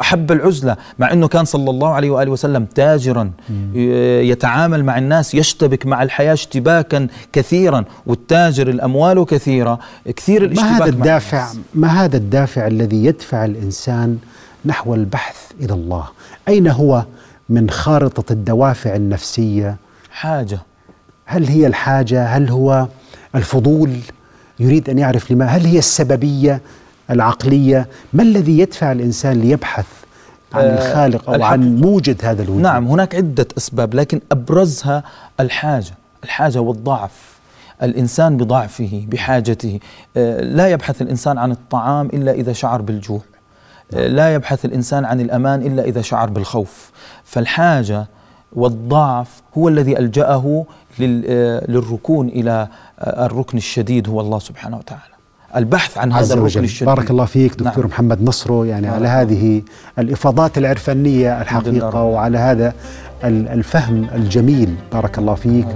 [0.00, 3.30] أحب العزلة، مع إنه كان صلى الله عليه وآله وسلم تاجرا
[3.74, 9.78] يتعامل مع الناس، يشتبك مع الحياة اشتباكا كثيرا، والتاجر الأموال كثيرة،
[10.16, 14.18] كثير الاشتباك ما هذا الدافع؟ ما هذا الدافع الذي يدفع الإنسان
[14.64, 16.04] نحو البحث إلى الله؟
[16.48, 17.04] أين هو؟
[17.48, 19.76] من خارطة الدوافع النفسية.
[20.10, 20.58] حاجة.
[21.24, 22.88] هل هي الحاجة؟ هل هو
[23.34, 23.96] الفضول؟
[24.58, 25.44] يريد أن يعرف لما.
[25.44, 26.60] هل هي السببية
[27.10, 29.86] العقلية؟ ما الذي يدفع الإنسان ليبحث
[30.54, 35.02] عن آه الخالق أو عن موجد هذا الوجود؟ نعم هناك عدة أسباب لكن أبرزها
[35.40, 35.92] الحاجة.
[36.24, 37.34] الحاجة والضعف.
[37.82, 39.80] الإنسان بضعفه بحاجته.
[40.16, 43.20] آه لا يبحث الإنسان عن الطعام إلا إذا شعر بالجوع.
[43.94, 46.90] لا يبحث الإنسان عن الأمان إلا إذا شعر بالخوف.
[47.24, 48.06] فالحاجة
[48.52, 50.64] والضعف هو الذي ألجأه
[50.98, 52.68] للركون إلى
[53.00, 55.14] الركن الشديد هو الله سبحانه وتعالى.
[55.56, 56.88] البحث عن هذا الركن الشديد.
[56.88, 57.86] بارك الله فيك دكتور نعم.
[57.86, 59.62] محمد نصرو يعني على هذه
[59.98, 62.72] الإفاضات العرفانية الحقيقة وعلى هذا
[63.24, 64.74] الفهم الجميل.
[64.92, 65.66] بارك الله فيك.